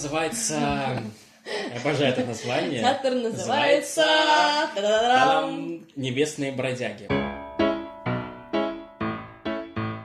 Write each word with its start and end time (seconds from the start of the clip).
Называется... 0.00 1.02
Обожаю 1.78 2.14
это 2.14 2.24
название. 2.24 2.80
Театр 2.80 3.12
называется... 3.12 4.02
«Небесные 5.94 6.52
бродяги». 6.52 7.06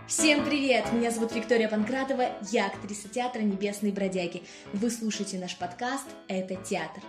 Всем 0.06 0.44
привет! 0.44 0.92
Меня 0.92 1.12
зовут 1.12 1.34
Виктория 1.34 1.70
Панкратова, 1.70 2.28
я 2.52 2.66
актриса 2.68 3.08
театра 3.08 3.40
«Небесные 3.40 3.94
бродяги». 3.94 4.44
Вы 4.74 4.92
слушаете 4.92 5.38
наш 5.38 5.56
подкаст 5.56 6.08
«Это 6.28 6.58
театр». 6.58 7.02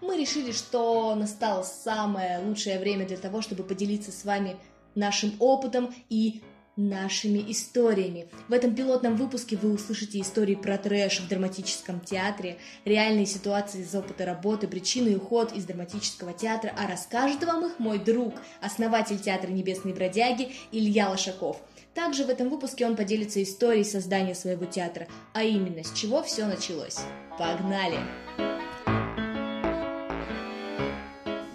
Мы 0.00 0.18
решили, 0.18 0.50
что 0.50 1.14
настало 1.14 1.62
самое 1.62 2.40
лучшее 2.40 2.80
время 2.80 3.06
для 3.06 3.18
того, 3.18 3.40
чтобы 3.40 3.62
поделиться 3.62 4.10
с 4.10 4.24
вами 4.24 4.56
нашим 4.96 5.32
опытом 5.38 5.94
и 6.08 6.42
нашими 6.76 7.50
историями. 7.50 8.28
В 8.48 8.52
этом 8.52 8.74
пилотном 8.74 9.16
выпуске 9.16 9.56
вы 9.56 9.72
услышите 9.72 10.20
истории 10.20 10.54
про 10.54 10.78
трэш 10.78 11.20
в 11.20 11.28
драматическом 11.28 12.00
театре, 12.00 12.58
реальные 12.84 13.26
ситуации 13.26 13.82
из 13.82 13.94
опыта 13.94 14.24
работы, 14.24 14.68
причины 14.68 15.10
и 15.10 15.16
уход 15.16 15.52
из 15.52 15.64
драматического 15.64 16.32
театра, 16.32 16.74
а 16.76 16.86
расскажет 16.86 17.44
вам 17.44 17.66
их 17.66 17.78
мой 17.78 17.98
друг, 17.98 18.34
основатель 18.60 19.18
театра 19.18 19.50
«Небесные 19.50 19.94
бродяги» 19.94 20.52
Илья 20.70 21.10
Лошаков. 21.10 21.60
Также 21.94 22.24
в 22.24 22.30
этом 22.30 22.48
выпуске 22.48 22.86
он 22.86 22.96
поделится 22.96 23.42
историей 23.42 23.84
создания 23.84 24.34
своего 24.34 24.64
театра, 24.64 25.06
а 25.34 25.42
именно 25.42 25.84
с 25.84 25.92
чего 25.92 26.22
все 26.22 26.46
началось. 26.46 27.00
Погнали! 27.38 27.98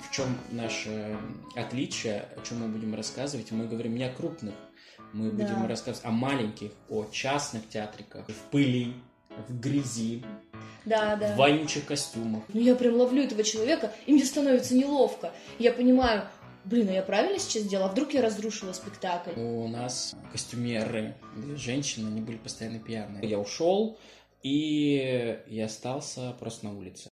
В 0.03 0.11
чем 0.11 0.37
наше 0.51 1.17
отличие, 1.55 2.25
о 2.35 2.41
чем 2.47 2.59
мы 2.59 2.67
будем 2.67 2.93
рассказывать? 2.95 3.51
Мы 3.51 3.67
говорим 3.67 3.95
не 3.95 4.03
о 4.03 4.13
крупных, 4.13 4.53
мы 5.13 5.31
будем 5.31 5.61
Да. 5.61 5.67
рассказывать 5.67 6.05
о 6.05 6.11
маленьких, 6.11 6.71
о 6.89 7.05
частных 7.11 7.67
театриках, 7.69 8.27
в 8.27 8.51
пыли, 8.51 8.93
в 9.47 9.59
грязи, 9.59 10.23
Да, 10.85 11.15
да. 11.15 11.33
в 11.33 11.37
вонючих 11.37 11.85
костюмах. 11.85 12.43
Ну, 12.53 12.59
я 12.59 12.75
прям 12.75 12.95
ловлю 12.95 13.23
этого 13.23 13.43
человека, 13.43 13.93
и 14.05 14.13
мне 14.13 14.25
становится 14.25 14.75
неловко. 14.75 15.31
Я 15.59 15.71
понимаю, 15.73 16.23
блин, 16.65 16.89
а 16.89 16.93
я 16.93 17.01
правильно 17.03 17.39
сейчас 17.39 17.63
сделала? 17.63 17.89
А 17.89 17.91
вдруг 17.91 18.13
я 18.13 18.21
разрушила 18.21 18.73
спектакль? 18.73 19.31
У 19.39 19.67
нас 19.67 20.15
костюмеры, 20.31 21.15
женщины, 21.55 22.07
они 22.07 22.21
были 22.21 22.37
постоянно 22.37 22.79
пьяные. 22.79 23.27
Я 23.29 23.39
ушел, 23.39 23.97
и 24.43 25.39
я 25.47 25.65
остался 25.65 26.31
просто 26.39 26.65
на 26.65 26.77
улице. 26.77 27.09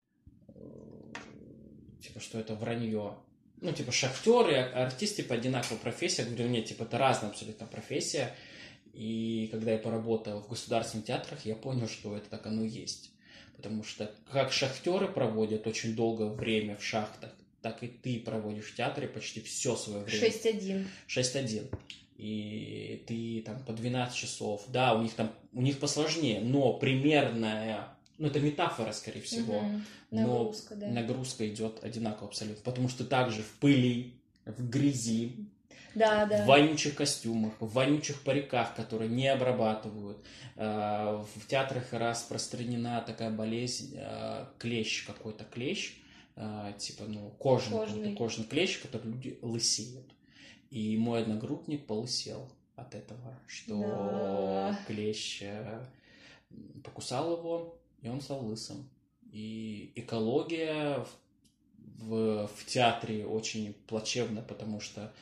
Типа, 2.03 2.21
что 2.21 2.39
это 2.39 2.55
вранье. 2.55 3.15
Ну, 3.65 3.73
типа, 3.73 3.93
шахтеры, 3.93 4.57
а- 4.57 4.85
артисты 4.85 5.23
по 5.23 5.35
одинаковой 5.35 5.79
профессии. 5.79 6.21
Я 6.21 6.27
говорю, 6.27 6.49
нет, 6.49 6.67
типа, 6.67 6.83
это 6.83 6.99
разная 6.99 7.31
абсолютно 7.31 7.67
профессия. 7.67 8.35
И 8.93 9.49
когда 9.51 9.73
я 9.73 9.79
поработал 9.79 10.41
в 10.43 10.49
государственных 10.49 11.07
театрах, 11.07 11.47
я 11.47 11.57
понял, 11.57 11.89
что 11.89 12.15
это 12.15 12.29
так 12.29 12.45
оно 12.45 12.63
и 12.63 12.69
есть. 12.69 13.11
Потому 13.57 13.83
что 13.83 14.15
как 14.31 14.53
шахтеры 14.53 15.09
проводят 15.09 15.67
очень 15.67 15.97
долгое 15.97 16.29
время 16.29 16.77
в 16.77 16.85
шахтах, 16.85 17.31
так 17.63 17.83
и 17.83 17.89
ты 17.89 18.21
проводишь 18.21 18.67
в 18.67 18.77
театре 18.77 19.09
почти 19.09 19.41
все 19.41 19.75
свое 19.77 20.05
время. 20.05 20.29
6-1. 20.29 20.87
6-1. 21.09 21.75
И 22.19 23.03
ты 23.07 23.43
там 23.47 23.65
по 23.65 23.73
12 23.73 24.15
часов. 24.15 24.63
Да, 24.69 24.93
у 24.95 25.03
них 25.03 25.15
там, 25.15 25.33
у 25.55 25.63
них 25.63 25.79
посложнее, 25.79 26.41
но 26.41 26.75
примерная, 26.75 27.89
ну 28.25 28.31
это 28.31 28.41
метафора, 28.41 28.93
скорее 28.93 29.21
всего. 29.21 29.63
Но 30.11 30.21
Нагрузка, 30.23 30.75
да. 30.77 30.87
Нагрузка 30.89 31.47
идет 31.47 31.85
одинаково 31.85 32.29
абсолютно. 32.29 32.63
Потому 32.65 32.89
что 32.89 33.05
также 33.05 33.43
в 33.43 33.53
пыли, 33.61 34.15
в 34.47 34.67
грязи, 34.71 35.47
Да, 35.95 36.25
да. 36.25 36.43
в 36.43 36.47
вонючих 36.47 36.95
костюмах, 36.95 37.53
в 37.61 37.71
вонючих 37.73 38.23
париках, 38.23 38.75
которые 38.75 39.11
не 39.11 39.29
обрабатывают. 39.29 40.19
Э, 40.57 41.23
В 41.37 41.47
театрах 41.49 41.93
распространена 41.93 43.03
такая 43.07 43.31
болезнь, 43.31 43.95
э, 43.99 44.47
клещ 44.59 45.05
какой-то 45.07 45.45
клещ, 45.45 45.95
э, 46.37 46.73
типа, 46.79 47.05
ну, 47.07 47.31
кожаный, 47.39 47.79
Кожный. 47.79 48.17
кожаный 48.17 48.47
клещ, 48.49 48.81
который 48.81 49.13
люди 49.13 49.39
лысеют. 49.43 50.07
И 50.71 50.97
мой 50.97 51.23
одногруппник 51.23 51.87
полысел 51.87 52.49
от 52.77 52.95
этого, 52.95 53.39
что 53.47 53.79
Да. 53.79 54.79
клещ 54.87 55.43
покусал 56.83 57.37
его, 57.37 57.79
и 58.05 58.09
он 58.09 58.21
стал 58.21 58.47
лысым. 58.47 58.89
И 59.33 59.91
экология 59.97 60.99
в, 60.99 62.07
в, 62.07 62.47
в 62.49 62.67
театре 62.67 63.27
очень 63.27 63.73
плачевна, 63.89 64.43
потому 64.43 64.81
что 64.81 65.13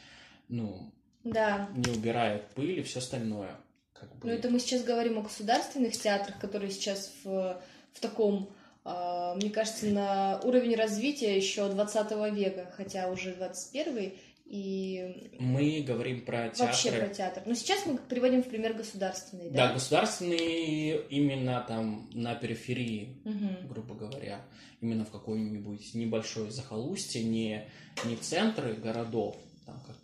ну, 0.49 0.93
Да. 1.25 1.71
не 1.75 1.91
убирает 1.93 2.51
пыль 2.51 2.81
и 2.81 2.83
все 2.83 2.99
остальное. 2.99 3.57
Как 3.93 4.15
бы. 4.17 4.29
Ну, 4.29 4.33
это 4.33 4.51
мы 4.51 4.59
сейчас 4.59 4.83
говорим 4.83 5.17
о 5.19 5.23
государственных 5.23 5.97
театрах, 5.97 6.39
которые 6.41 6.73
сейчас 6.73 7.13
в, 7.23 7.63
в 7.93 8.01
таком, 8.01 8.51
а, 8.85 9.37
мне 9.37 9.49
кажется, 9.49 9.87
на 9.87 10.41
уровень 10.41 10.75
развития 10.75 11.37
еще 11.37 11.69
20 11.69 12.35
века, 12.35 12.71
хотя 12.77 13.09
уже 13.09 13.33
21 13.35 14.13
и 14.45 15.31
Мы 15.39 15.83
говорим 15.87 16.25
про 16.25 16.49
театры. 16.51 16.67
вообще 16.67 16.93
про 16.93 17.09
театр. 17.09 17.43
Но 17.47 17.55
сейчас 17.55 17.87
мы 17.87 17.97
приводим 17.97 18.43
в 18.43 18.49
пример 18.49 18.75
государственный, 18.75 19.51
Да, 19.51 19.69
да? 19.69 19.75
государственные 19.75 21.03
именно 21.09 21.65
там 21.67 22.11
на 22.13 22.35
периферии, 22.35 23.17
Мгм. 23.25 23.69
грубо 23.69 23.95
говоря, 23.95 24.43
именно 24.81 25.05
в 25.05 25.11
какой-нибудь 25.11 25.95
небольшой 25.95 26.51
захолустье, 26.51 27.23
не, 27.25 27.69
не 28.05 28.17
центры 28.17 28.75
городов, 28.75 29.37
там 29.65 29.83
как, 29.87 29.97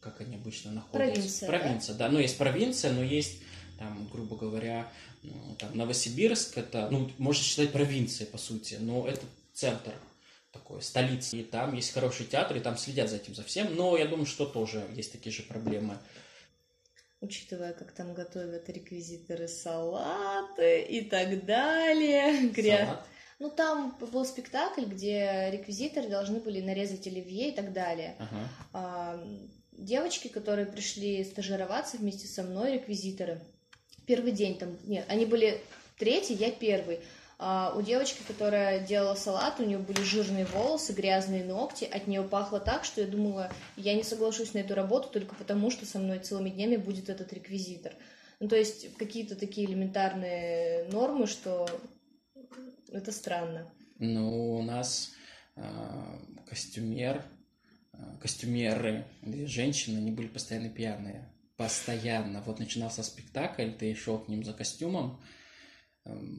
как 0.00 0.20
они 0.20 0.36
обычно 0.36 0.72
находятся. 0.72 0.98
Провинция, 1.14 1.48
да? 1.50 1.58
Провинция, 1.58 1.94
да. 1.96 2.08
Ну, 2.08 2.18
есть 2.20 2.38
провинция, 2.38 2.92
но 2.92 3.02
есть 3.02 3.42
там, 3.78 4.08
грубо 4.12 4.36
говоря, 4.36 4.88
ну, 5.22 5.32
там, 5.58 5.76
Новосибирск, 5.76 6.58
это, 6.58 6.88
ну, 6.90 7.10
можно 7.18 7.42
считать 7.42 7.72
провинцией, 7.72 8.30
по 8.30 8.38
сути, 8.38 8.76
но 8.80 9.06
это 9.08 9.22
центр 9.52 9.92
такой, 10.52 10.82
столица. 10.82 11.36
И 11.36 11.42
там 11.42 11.74
есть 11.74 11.92
хороший 11.92 12.26
театр, 12.26 12.56
и 12.56 12.60
там 12.60 12.76
следят 12.76 13.08
за 13.10 13.16
этим, 13.16 13.34
за 13.34 13.42
всем, 13.42 13.74
но 13.74 13.96
я 13.96 14.06
думаю, 14.06 14.26
что 14.26 14.46
тоже 14.46 14.86
есть 14.94 15.12
такие 15.12 15.32
же 15.32 15.42
проблемы. 15.42 15.98
Учитывая, 17.20 17.74
как 17.74 17.92
там 17.92 18.14
готовят 18.14 18.68
реквизиторы 18.70 19.46
салаты 19.46 20.80
и 20.80 21.02
так 21.02 21.44
далее. 21.44 22.48
Гря- 22.54 22.86
Салат. 22.86 23.06
Ну, 23.38 23.50
там 23.50 23.96
был 24.12 24.24
спектакль, 24.26 24.84
где 24.84 25.48
реквизиторы 25.50 26.08
должны 26.08 26.40
были 26.40 26.60
нарезать 26.60 27.06
оливье 27.06 27.48
и 27.50 27.52
так 27.52 27.72
далее. 27.72 28.14
Ага. 28.18 28.48
А, 28.74 29.26
девочки, 29.72 30.28
которые 30.28 30.66
пришли 30.66 31.24
стажироваться 31.24 31.96
вместе 31.96 32.26
со 32.26 32.42
мной, 32.42 32.74
реквизиторы, 32.74 33.40
первый 34.06 34.32
день 34.32 34.58
там, 34.58 34.76
нет, 34.84 35.06
они 35.08 35.24
были 35.24 35.60
третий, 35.98 36.34
я 36.34 36.50
первый. 36.50 37.00
А 37.42 37.72
у 37.74 37.80
девочки, 37.80 38.22
которая 38.28 38.86
делала 38.86 39.14
салат, 39.14 39.60
у 39.60 39.64
нее 39.64 39.78
были 39.78 40.02
жирные 40.02 40.44
волосы, 40.44 40.92
грязные 40.92 41.42
ногти, 41.42 41.84
от 41.84 42.06
нее 42.06 42.22
пахло 42.22 42.60
так, 42.60 42.84
что 42.84 43.00
я 43.00 43.06
думала, 43.06 43.50
я 43.78 43.94
не 43.94 44.02
соглашусь 44.02 44.52
на 44.52 44.58
эту 44.58 44.74
работу 44.74 45.08
только 45.08 45.34
потому, 45.34 45.70
что 45.70 45.86
со 45.86 45.98
мной 45.98 46.18
целыми 46.18 46.50
днями 46.50 46.76
будет 46.76 47.08
этот 47.08 47.32
реквизитор. 47.32 47.94
Ну, 48.40 48.48
то 48.48 48.56
есть 48.56 48.94
какие-то 48.98 49.36
такие 49.36 49.66
элементарные 49.66 50.84
нормы, 50.92 51.26
что 51.26 51.66
это 52.92 53.10
странно. 53.10 53.72
Ну, 53.98 54.58
у 54.58 54.62
нас 54.62 55.12
э, 55.56 55.62
костюмер, 56.46 57.24
э, 57.94 57.98
костюмеры, 58.20 59.06
две 59.22 59.46
женщины, 59.46 59.96
они 59.96 60.10
были 60.10 60.28
постоянно 60.28 60.68
пьяные. 60.68 61.32
Постоянно. 61.56 62.42
Вот 62.42 62.58
начинался 62.58 63.02
спектакль, 63.02 63.70
ты 63.70 63.94
шел 63.94 64.18
к 64.18 64.28
ним 64.28 64.44
за 64.44 64.52
костюмом, 64.52 65.22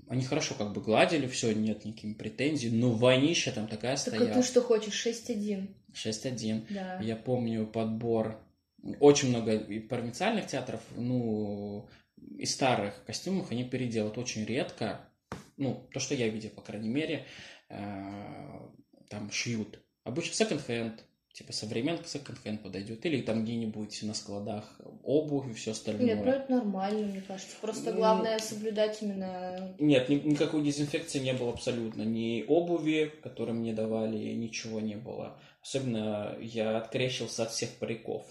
они 0.08 0.24
хорошо 0.24 0.56
как 0.56 0.74
бы 0.74 0.82
гладили, 0.82 1.28
все, 1.28 1.54
нет 1.54 1.86
никаких 1.86 2.18
претензий, 2.18 2.72
но 2.72 2.92
вонища 2.92 3.52
там 3.52 3.68
такая 3.68 3.96
Так 3.96 4.00
стояла. 4.00 4.34
ты 4.34 4.44
что 4.44 4.62
хочешь, 4.62 5.06
6-1? 5.06 5.68
6-1. 5.94 6.66
Да. 6.70 7.00
Я 7.02 7.16
помню 7.16 7.68
подбор 7.68 8.42
очень 9.00 9.30
много 9.30 9.56
и 9.56 9.80
провинциальных 9.80 10.48
театров, 10.48 10.82
ну, 10.96 11.88
и 12.38 12.46
старых 12.46 13.04
костюмов 13.06 13.52
они 13.52 13.64
переделывают 13.64 14.18
очень 14.18 14.46
редко. 14.46 15.02
Ну, 15.58 15.88
то, 15.94 16.00
что 16.00 16.16
я 16.16 16.28
видел, 16.28 16.50
по 16.50 16.62
крайней 16.62 16.90
мере, 16.90 17.26
э, 17.70 18.60
там 19.10 19.32
шьют. 19.32 19.80
Обычно 20.04 20.34
секонд-хенд, 20.34 21.04
типа 21.34 21.54
современный 21.54 22.06
секонд-хенд 22.06 22.62
подойдет. 22.62 23.06
Или 23.06 23.22
там 23.22 23.44
где-нибудь 23.44 24.04
на 24.04 24.14
складах 24.14 24.80
обувь 25.04 25.50
и 25.50 25.54
все 25.54 25.72
остальное. 25.72 26.06
Нет, 26.16 26.26
ну 26.26 26.32
это 26.32 26.52
нормально, 26.52 27.08
мне 27.08 27.22
кажется. 27.22 27.56
Просто 27.62 27.92
Ну, 27.92 27.98
главное 27.98 28.40
соблюдать 28.40 29.02
именно... 29.02 29.76
Нет, 29.80 30.10
ни- 30.10 30.16
никакой 30.16 30.64
дезинфекции 30.64 31.20
не 31.20 31.34
было 31.34 31.52
абсолютно. 31.54 32.02
Ни 32.04 32.44
обуви, 32.48 33.12
которые 33.24 33.56
мне 33.56 33.74
давали, 33.74 34.34
ничего 34.34 34.80
не 34.80 34.96
было. 34.96 35.40
Особенно 35.62 36.38
я 36.42 36.78
открещился 36.78 37.44
от 37.44 37.52
всех 37.52 37.72
париков. 37.78 38.26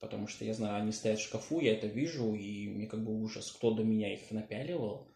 Потому 0.00 0.28
что 0.28 0.44
я 0.44 0.52
знаю, 0.52 0.82
они 0.82 0.92
стоят 0.92 1.18
в 1.18 1.22
шкафу, 1.22 1.60
я 1.60 1.72
это 1.72 1.86
вижу, 1.86 2.34
и 2.34 2.68
мне 2.68 2.86
как 2.86 3.02
бы 3.02 3.18
ужас, 3.18 3.50
кто 3.50 3.70
до 3.70 3.82
меня 3.84 4.12
их 4.12 4.30
напяливал, 4.30 5.10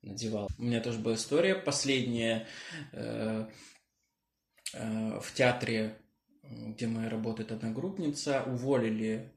надевал. 0.00 0.48
У 0.58 0.62
меня 0.62 0.80
тоже 0.80 0.98
была 0.98 1.14
история 1.14 1.54
последняя 1.54 2.46
э, 2.92 3.46
э, 4.72 5.20
в 5.20 5.34
театре, 5.34 6.00
где 6.42 6.86
моя 6.86 7.08
работает 7.08 7.52
одногруппница, 7.52 8.42
уволили 8.44 9.32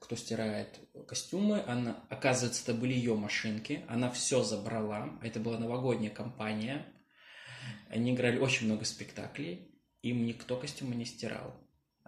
кто 0.00 0.16
стирает 0.16 0.78
костюмы. 1.08 1.62
Она, 1.66 2.04
оказывается, 2.08 2.62
это 2.62 2.78
были 2.78 2.92
ее 2.92 3.14
машинки. 3.14 3.84
Она 3.88 4.10
все 4.10 4.42
забрала. 4.42 5.10
Это 5.22 5.40
была 5.40 5.58
новогодняя 5.58 6.10
компания. 6.12 6.86
Они 7.88 8.14
играли 8.14 8.38
очень 8.38 8.66
много 8.66 8.84
спектаклей. 8.84 9.70
Им 10.02 10.24
никто 10.26 10.56
костюмы 10.56 10.94
не 10.94 11.04
стирал. 11.04 11.54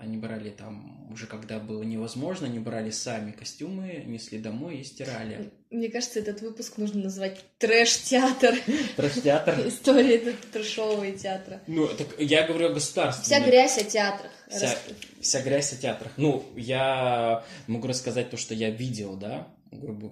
Они 0.00 0.16
брали 0.16 0.50
там, 0.50 1.10
уже 1.10 1.26
когда 1.26 1.58
было 1.58 1.82
невозможно, 1.82 2.46
они 2.46 2.60
брали 2.60 2.90
сами 2.90 3.32
костюмы, 3.32 4.04
несли 4.06 4.38
домой 4.38 4.78
и 4.78 4.84
стирали. 4.84 5.50
Мне 5.70 5.90
кажется, 5.90 6.20
этот 6.20 6.40
выпуск 6.40 6.78
нужно 6.78 7.02
назвать 7.02 7.40
«Трэш-театр». 7.58 8.54
Трэш-театр? 8.96 9.54
История 9.66 10.34
трэшового 10.52 11.10
театра. 11.10 11.60
Ну, 11.66 11.88
так 11.88 12.06
я 12.20 12.46
говорю 12.46 12.68
о 12.68 12.74
государстве. 12.74 13.24
Вся 13.24 13.44
грязь 13.44 13.76
о 13.78 13.84
театрах. 13.84 14.30
Вся, 14.48 14.78
вся 15.20 15.42
грязь 15.42 15.72
о 15.72 15.76
театрах. 15.76 16.12
Ну, 16.16 16.44
я 16.54 17.44
могу 17.66 17.88
рассказать 17.88 18.30
то, 18.30 18.36
что 18.36 18.54
я 18.54 18.70
видел, 18.70 19.16
да, 19.16 19.48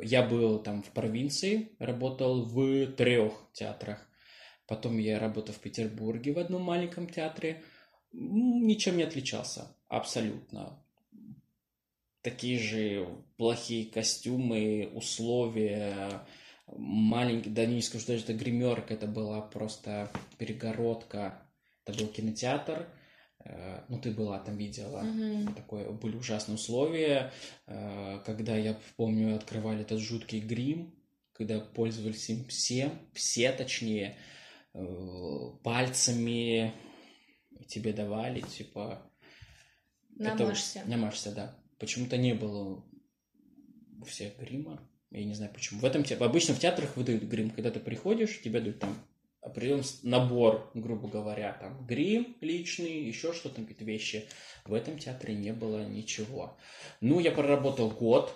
Я 0.03 0.25
был 0.25 0.59
там 0.59 0.83
в 0.83 0.91
провинции, 0.91 1.71
работал 1.79 2.43
в 2.43 2.87
трех 2.93 3.35
театрах. 3.53 4.05
Потом 4.67 4.99
я 4.99 5.21
работал 5.21 5.55
в 5.55 5.59
Петербурге 5.59 6.33
в 6.33 6.41
одном 6.41 6.63
маленьком 6.63 7.09
театре. 7.09 7.63
Ничем 8.13 8.97
не 8.97 9.05
отличался 9.05 9.76
абсолютно. 9.89 10.83
Такие 12.23 12.59
же 12.59 13.09
плохие 13.37 13.91
костюмы, 13.91 14.91
условия, 14.95 16.27
маленький, 16.67 17.51
да 17.51 17.67
не 17.67 17.83
скажу, 17.83 18.07
даже 18.07 18.25
это 18.25 18.35
гримерка, 18.35 18.95
это 18.95 19.07
была 19.07 19.41
просто 19.41 20.11
перегородка. 20.39 21.43
Это 21.85 22.01
был 22.01 22.09
кинотеатр, 22.09 22.89
э, 23.45 23.85
ну 23.89 24.01
ты 24.01 24.11
была 24.11 24.41
там 24.41 24.57
видела, 24.57 25.05
mm-hmm. 25.05 25.55
такое 25.55 25.89
были 25.93 26.17
ужасные 26.17 26.57
условия, 26.57 27.33
э, 27.69 28.21
когда 28.27 28.57
я 28.57 28.77
помню 28.97 29.37
открывали 29.37 29.83
этот 29.83 30.01
жуткий 30.01 30.41
грим, 30.41 30.93
когда 31.33 31.61
пользовались 31.61 32.29
им 32.29 32.45
все, 32.47 32.91
все 33.13 33.53
точнее 33.53 34.17
э, 34.75 34.85
пальцами 35.63 36.75
тебе 37.69 37.93
давали, 37.93 38.41
типа 38.41 39.09
Намажься. 40.17 40.81
Это, 40.81 40.91
намажься, 40.91 41.33
да. 41.33 41.57
Почему-то 41.79 42.17
не 42.17 42.35
было 42.35 42.85
у 44.01 44.05
всех 44.05 44.39
грима. 44.39 44.81
Я 45.11 45.25
не 45.25 45.35
знаю 45.35 45.53
почему. 45.53 45.81
В 45.81 45.85
этом 45.85 46.05
обычно 46.21 46.55
в 46.55 46.61
театрах 46.61 46.97
выдают 46.97 47.25
грим. 47.25 47.51
Когда 47.51 47.71
ты 47.71 47.81
приходишь, 47.81 48.41
тебе 48.43 48.61
дают 48.61 48.81
там 48.81 48.97
определенный 49.41 49.85
набор, 50.03 50.71
грубо 50.75 51.09
говоря, 51.09 51.53
там 51.53 51.87
грим 51.87 52.37
личный, 52.41 53.05
еще 53.05 53.33
что-то, 53.33 53.61
какие-то 53.61 53.85
вещи. 53.85 54.27
В 54.65 54.75
этом 54.75 54.99
театре 54.99 55.35
не 55.35 55.53
было 55.53 55.87
ничего. 55.87 56.57
Ну, 57.01 57.21
я 57.21 57.31
проработал 57.31 57.91
год 57.91 58.35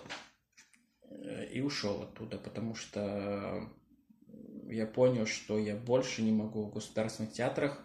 э, 1.09 1.47
и 1.51 1.59
ушел 1.59 2.03
оттуда, 2.03 2.37
потому 2.37 2.75
что 2.75 3.69
я 4.69 4.85
понял, 4.85 5.25
что 5.25 5.59
я 5.59 5.75
больше 5.75 6.21
не 6.21 6.31
могу 6.31 6.63
в 6.63 6.73
государственных 6.73 7.33
театрах 7.33 7.83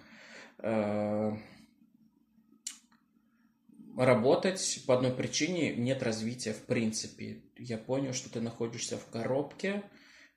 э, 0.59 1.33
работать 3.97 4.85
по 4.87 4.95
одной 4.95 5.13
причине 5.13 5.75
нет 5.75 6.03
развития 6.03 6.53
в 6.53 6.63
принципе. 6.67 7.43
Я 7.57 7.79
понял, 7.79 8.13
что 8.13 8.31
ты 8.31 8.41
находишься 8.41 8.99
в 8.99 9.07
коробке, 9.07 9.83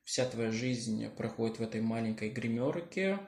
вся 0.04 0.26
твоя 0.26 0.52
жизнь 0.52 1.08
проходит 1.10 1.60
в 1.60 1.62
этой 1.62 1.82
маленькой 1.82 2.30
гримерке, 2.30 3.20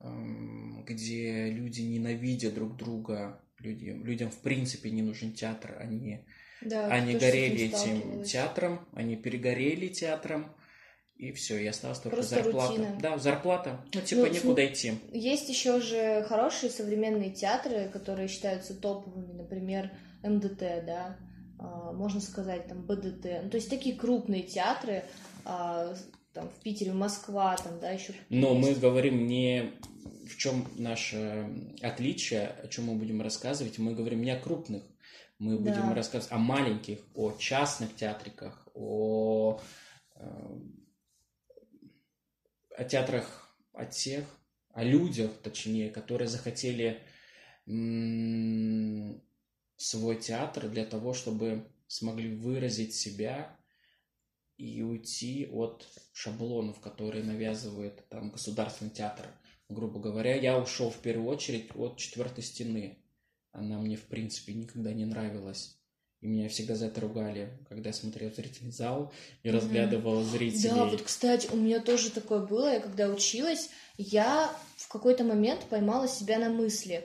эм, 0.00 0.84
где 0.84 1.50
люди 1.50 1.82
ненавидят 1.82 2.54
друг 2.54 2.76
друга, 2.76 3.40
людям, 3.58 4.04
людям 4.04 4.30
в 4.30 4.38
принципе 4.38 4.90
не 4.90 5.02
нужен 5.02 5.32
театр, 5.32 5.76
они, 5.78 6.26
да, 6.60 6.88
они 6.88 7.14
горели 7.14 7.66
этим 7.66 8.24
театром, 8.24 8.86
они 8.92 9.16
перегорели 9.16 9.88
театром, 9.88 10.54
и 11.22 11.30
все, 11.30 11.56
и 11.56 11.66
осталась 11.68 12.00
только 12.00 12.16
Просто 12.16 12.42
зарплата. 12.42 12.72
Рутина. 12.72 12.98
Да, 13.00 13.16
зарплата. 13.16 13.80
Ну, 13.94 14.00
типа, 14.00 14.22
ну, 14.22 14.26
некуда 14.26 14.66
идти. 14.66 14.94
Есть 15.12 15.48
еще 15.48 15.80
же 15.80 16.24
хорошие 16.28 16.68
современные 16.68 17.30
театры, 17.30 17.88
которые 17.92 18.26
считаются 18.26 18.74
топовыми, 18.74 19.32
например, 19.32 19.92
МДТ, 20.24 20.58
да, 20.84 21.16
а, 21.60 21.92
можно 21.92 22.20
сказать, 22.20 22.66
там, 22.66 22.82
БДТ. 22.82 23.44
Ну, 23.44 23.50
то 23.50 23.56
есть 23.56 23.70
такие 23.70 23.94
крупные 23.94 24.42
театры, 24.42 25.04
а, 25.44 25.94
там, 26.32 26.48
в 26.48 26.60
Питере, 26.64 26.92
Москва, 26.92 27.56
там, 27.56 27.78
да, 27.78 27.90
еще. 27.92 28.14
Но 28.28 28.56
есть. 28.56 28.68
мы 28.68 28.74
говорим 28.74 29.28
не 29.28 29.70
в 30.26 30.36
чем 30.36 30.66
наше 30.76 31.48
отличие, 31.82 32.48
о 32.64 32.66
чем 32.66 32.86
мы 32.86 32.94
будем 32.94 33.22
рассказывать, 33.22 33.78
мы 33.78 33.94
говорим 33.94 34.22
не 34.22 34.32
о 34.32 34.40
крупных, 34.40 34.82
мы 35.38 35.56
будем 35.56 35.88
да. 35.88 35.94
рассказывать 35.94 36.32
о 36.32 36.38
маленьких, 36.38 36.98
о 37.14 37.30
частных 37.38 37.94
театриках, 37.94 38.66
о 38.74 39.60
э, 40.16 40.26
о 42.76 42.84
театрах, 42.84 43.56
о 43.72 43.84
тех, 43.86 44.24
о 44.70 44.84
людях, 44.84 45.30
точнее, 45.42 45.90
которые 45.90 46.28
захотели 46.28 47.02
свой 49.76 50.16
театр 50.20 50.68
для 50.68 50.84
того, 50.84 51.14
чтобы 51.14 51.66
смогли 51.86 52.34
выразить 52.34 52.94
себя 52.94 53.56
и 54.56 54.82
уйти 54.82 55.48
от 55.50 55.86
шаблонов, 56.12 56.80
которые 56.80 57.24
навязывает 57.24 58.08
там 58.08 58.30
государственный 58.30 58.90
театр. 58.90 59.26
Грубо 59.68 60.00
говоря, 60.00 60.36
я 60.36 60.58
ушел 60.58 60.90
в 60.90 60.98
первую 60.98 61.28
очередь 61.28 61.70
от 61.74 61.98
четвертой 61.98 62.44
стены. 62.44 62.98
Она 63.52 63.78
мне, 63.78 63.96
в 63.96 64.04
принципе, 64.04 64.54
никогда 64.54 64.92
не 64.92 65.04
нравилась. 65.04 65.81
И 66.22 66.26
меня 66.28 66.48
всегда 66.48 66.76
за 66.76 66.86
это 66.86 67.00
ругали, 67.00 67.50
когда 67.68 67.90
я 67.90 67.92
смотрел 67.92 68.32
зрительный 68.32 68.70
зал 68.70 69.12
и 69.42 69.48
mm-hmm. 69.48 69.52
разглядывал 69.52 70.22
зрителей. 70.22 70.70
Да, 70.70 70.84
вот, 70.84 71.02
кстати, 71.02 71.48
у 71.52 71.56
меня 71.56 71.80
тоже 71.80 72.10
такое 72.10 72.46
было. 72.46 72.72
Я 72.72 72.80
когда 72.80 73.08
училась, 73.08 73.70
я 73.98 74.50
в 74.76 74.86
какой-то 74.86 75.24
момент 75.24 75.62
поймала 75.68 76.06
себя 76.06 76.38
на 76.38 76.48
мысли, 76.48 77.04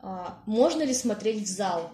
а, 0.00 0.42
можно 0.44 0.82
ли 0.82 0.92
смотреть 0.92 1.42
в 1.42 1.46
зал? 1.46 1.90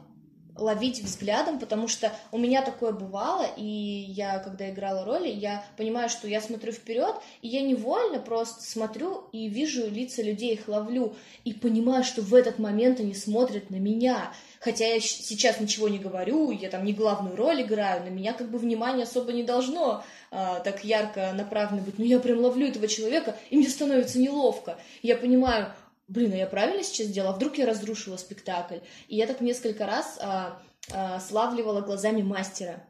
Ловить 0.56 1.02
взглядом, 1.02 1.58
потому 1.58 1.88
что 1.88 2.12
у 2.30 2.38
меня 2.38 2.62
такое 2.62 2.92
бывало, 2.92 3.46
и 3.56 3.62
я, 3.62 4.38
когда 4.38 4.70
играла 4.70 5.04
роли, 5.04 5.28
я 5.28 5.64
понимаю, 5.76 6.08
что 6.08 6.28
я 6.28 6.40
смотрю 6.40 6.72
вперед, 6.72 7.14
и 7.42 7.48
я 7.48 7.62
невольно 7.62 8.20
просто 8.20 8.62
смотрю 8.62 9.24
и 9.32 9.48
вижу 9.48 9.88
лица 9.88 10.22
людей, 10.22 10.54
их 10.54 10.68
ловлю, 10.68 11.14
и 11.44 11.52
понимаю, 11.52 12.04
что 12.04 12.22
в 12.22 12.34
этот 12.34 12.58
момент 12.58 13.00
они 13.00 13.14
смотрят 13.14 13.70
на 13.70 13.76
меня. 13.76 14.32
Хотя 14.60 14.86
я 14.86 15.00
сейчас 15.00 15.60
ничего 15.60 15.88
не 15.88 15.98
говорю, 15.98 16.50
я 16.50 16.70
там 16.70 16.84
не 16.84 16.94
главную 16.94 17.36
роль 17.36 17.62
играю, 17.62 18.04
на 18.04 18.08
меня 18.08 18.32
как 18.32 18.50
бы 18.50 18.58
внимание 18.58 19.04
особо 19.04 19.32
не 19.32 19.42
должно 19.42 20.04
а, 20.30 20.60
так 20.60 20.84
ярко 20.84 21.32
направлено 21.34 21.82
быть. 21.82 21.98
Но 21.98 22.04
я 22.04 22.18
прям 22.18 22.38
ловлю 22.38 22.68
этого 22.68 22.88
человека, 22.88 23.36
и 23.50 23.56
мне 23.56 23.68
становится 23.68 24.18
неловко. 24.18 24.78
Я 25.02 25.16
понимаю, 25.16 25.72
блин, 26.08 26.32
а 26.32 26.36
я 26.36 26.46
правильно 26.46 26.82
сейчас 26.82 27.08
сделала? 27.08 27.32
А 27.32 27.36
вдруг 27.36 27.58
я 27.58 27.66
разрушила 27.66 28.16
спектакль? 28.16 28.78
И 29.08 29.16
я 29.16 29.26
так 29.26 29.40
несколько 29.40 29.86
раз 29.86 30.18
а, 30.20 30.62
а, 30.92 31.20
славливала 31.20 31.80
глазами 31.80 32.22
мастера. 32.22 32.84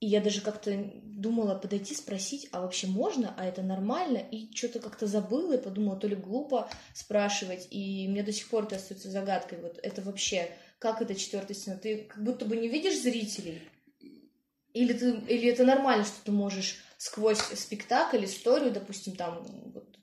И 0.00 0.06
я 0.06 0.22
даже 0.22 0.40
как-то 0.40 0.74
думала 1.04 1.54
подойти, 1.54 1.94
спросить, 1.94 2.48
а 2.52 2.62
вообще 2.62 2.86
можно, 2.86 3.34
а 3.36 3.44
это 3.44 3.62
нормально? 3.62 4.16
И 4.16 4.50
что-то 4.54 4.80
как-то 4.80 5.06
забыла 5.06 5.54
и 5.54 5.62
подумала, 5.62 5.98
то 5.98 6.08
ли 6.08 6.16
глупо 6.16 6.70
спрашивать. 6.94 7.68
И 7.70 8.08
мне 8.08 8.22
до 8.22 8.32
сих 8.32 8.48
пор 8.48 8.64
это 8.64 8.76
остается 8.76 9.10
загадкой. 9.10 9.58
Вот 9.60 9.78
это 9.82 10.00
вообще, 10.00 10.50
как 10.78 11.02
это 11.02 11.14
четвертая 11.14 11.54
стена? 11.54 11.76
Ты 11.76 12.04
как 12.04 12.24
будто 12.24 12.46
бы 12.46 12.56
не 12.56 12.68
видишь 12.68 12.98
зрителей? 12.98 13.60
Или, 14.72 14.94
ты, 14.94 15.10
или 15.10 15.50
это 15.50 15.64
нормально, 15.64 16.04
что 16.04 16.24
ты 16.24 16.32
можешь 16.32 16.78
сквозь 16.96 17.40
спектакль, 17.40 18.24
историю, 18.24 18.72
допустим, 18.72 19.16
там 19.16 19.42
вот, 19.74 19.98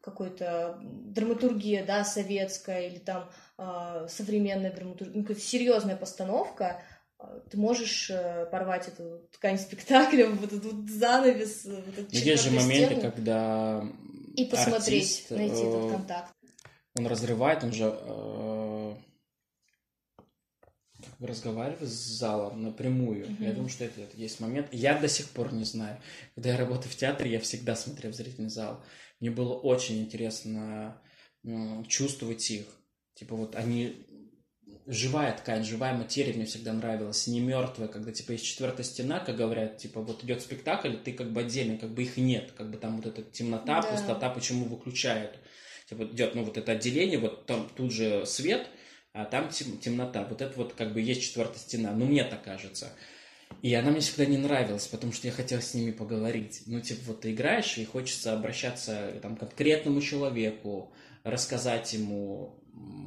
какой-то 0.00 0.78
драматургия, 0.82 1.84
да, 1.84 2.04
советская, 2.04 2.88
или 2.88 2.98
там 2.98 3.30
э, 3.58 4.06
современная 4.08 4.72
драматургия, 4.72 5.16
ну, 5.16 5.22
какая-то 5.22 5.42
серьезная 5.42 5.96
постановка, 5.96 6.82
э, 7.18 7.40
ты 7.50 7.58
можешь 7.58 8.10
э, 8.10 8.46
порвать 8.50 8.88
эту 8.88 9.28
ткань 9.32 9.58
спектакля, 9.58 10.28
вот 10.28 10.52
этот 10.52 10.64
вот 10.64 10.88
занавес, 10.88 11.64
вот 11.64 11.88
этот 11.88 12.12
Есть 12.12 12.44
же 12.44 12.50
моменты, 12.50 12.96
стену, 12.96 13.12
когда 13.12 13.84
и 14.36 14.44
посмотреть, 14.44 15.02
артист, 15.02 15.30
найти 15.30 15.62
этот 15.62 15.84
э, 15.84 15.90
контакт. 15.90 16.34
Он 16.96 17.06
разрывает, 17.06 17.62
он 17.62 17.72
же 17.72 17.94
э, 17.94 18.94
разговаривает 21.20 21.88
с 21.88 22.18
залом 22.18 22.62
напрямую. 22.62 23.26
Mm-hmm. 23.26 23.44
Я 23.44 23.52
думаю, 23.52 23.68
что 23.68 23.84
это, 23.84 24.00
это 24.00 24.16
есть 24.16 24.40
момент. 24.40 24.68
Я 24.72 24.98
до 24.98 25.08
сих 25.08 25.28
пор 25.30 25.52
не 25.52 25.64
знаю. 25.64 26.00
Когда 26.34 26.50
я 26.50 26.56
работаю 26.56 26.90
в 26.90 26.96
театре, 26.96 27.30
я 27.30 27.40
всегда 27.40 27.76
смотрю 27.76 28.10
в 28.10 28.14
зрительный 28.14 28.50
зал. 28.50 28.82
Мне 29.20 29.30
было 29.30 29.54
очень 29.54 30.00
интересно 30.00 31.00
чувствовать 31.86 32.50
их. 32.50 32.66
Типа 33.14 33.36
вот 33.36 33.54
они 33.54 34.06
живая 34.86 35.36
ткань, 35.36 35.64
живая 35.64 35.94
материя 35.94 36.32
мне 36.32 36.46
всегда 36.46 36.72
нравилась, 36.72 37.26
не 37.26 37.40
мертвая, 37.40 37.88
когда 37.88 38.12
типа 38.12 38.32
есть 38.32 38.44
четвертая 38.44 38.84
стена, 38.84 39.20
как 39.20 39.36
говорят, 39.36 39.78
типа 39.78 40.00
вот 40.00 40.24
идет 40.24 40.42
спектакль, 40.42 40.96
ты 40.96 41.12
как 41.12 41.32
бы 41.32 41.40
отдельно, 41.42 41.78
как 41.78 41.90
бы 41.90 42.02
их 42.02 42.16
нет, 42.16 42.52
как 42.56 42.70
бы 42.70 42.78
там 42.78 42.96
вот 42.96 43.06
эта 43.06 43.22
темнота, 43.22 43.82
да. 43.82 43.82
пустота, 43.82 44.30
почему 44.30 44.64
выключают. 44.66 45.38
Типа 45.88 46.04
идет, 46.04 46.34
ну 46.34 46.44
вот 46.44 46.56
это 46.56 46.72
отделение, 46.72 47.18
вот 47.18 47.46
там 47.46 47.68
тут 47.76 47.92
же 47.92 48.24
свет, 48.26 48.68
а 49.12 49.24
там 49.24 49.48
тем, 49.48 49.78
темнота. 49.78 50.24
Вот 50.24 50.40
это 50.40 50.56
вот 50.56 50.74
как 50.74 50.92
бы 50.92 51.00
есть 51.00 51.22
четвертая 51.22 51.58
стена. 51.58 51.92
Ну, 51.92 52.06
мне 52.06 52.24
так 52.24 52.44
кажется. 52.44 52.92
И 53.62 53.74
она 53.74 53.90
мне 53.90 54.00
всегда 54.00 54.24
не 54.24 54.38
нравилась, 54.38 54.86
потому 54.86 55.12
что 55.12 55.26
я 55.26 55.32
хотел 55.32 55.60
с 55.60 55.74
ними 55.74 55.90
поговорить. 55.90 56.62
Ну, 56.66 56.80
типа, 56.80 57.00
вот 57.08 57.20
ты 57.20 57.32
играешь, 57.32 57.76
и 57.76 57.84
хочется 57.84 58.32
обращаться 58.32 59.18
там, 59.20 59.36
к 59.36 59.40
конкретному 59.40 60.00
человеку, 60.00 60.92
рассказать 61.24 61.92
ему 61.92 62.58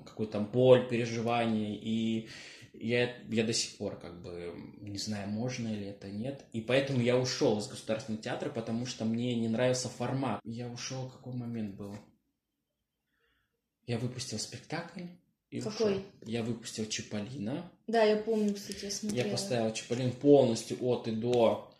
какую-то 0.05 0.39
боль, 0.39 0.88
переживание. 0.88 1.75
И 1.75 2.29
я, 2.73 3.15
я 3.29 3.43
до 3.43 3.53
сих 3.53 3.77
пор 3.77 4.00
как 4.00 4.21
бы 4.21 4.53
не 4.81 4.97
знаю, 4.97 5.29
можно 5.29 5.69
ли 5.69 5.85
это, 5.85 6.09
нет. 6.09 6.45
И 6.53 6.62
поэтому 6.62 7.01
я 7.01 7.17
ушел 7.17 7.59
из 7.59 7.67
государственного 7.67 8.23
театра, 8.23 8.50
потому 8.50 8.85
что 8.85 9.05
мне 9.05 9.35
не 9.35 9.47
нравился 9.47 9.89
формат. 9.89 10.39
Я 10.43 10.69
ушел, 10.69 11.09
какой 11.09 11.33
момент 11.33 11.75
был? 11.75 11.97
Я 13.88 13.97
выпустил 13.97 14.39
спектакль. 14.39 15.03
И 15.53 15.62
Какой? 15.62 15.91
Ушел. 15.91 16.03
Я 16.25 16.41
выпустил 16.41 16.88
Чиполлино. 16.88 17.72
Да, 17.86 18.01
я 18.01 18.17
помню, 18.17 18.55
кстати, 18.55 18.86
я 18.86 18.91
смотрела. 18.91 19.25
Я 19.27 19.31
поставил 19.31 19.72
Чиполлин 19.72 20.12
полностью 20.12 20.77
от 20.81 21.07
и 21.07 21.12
до. 21.12 21.72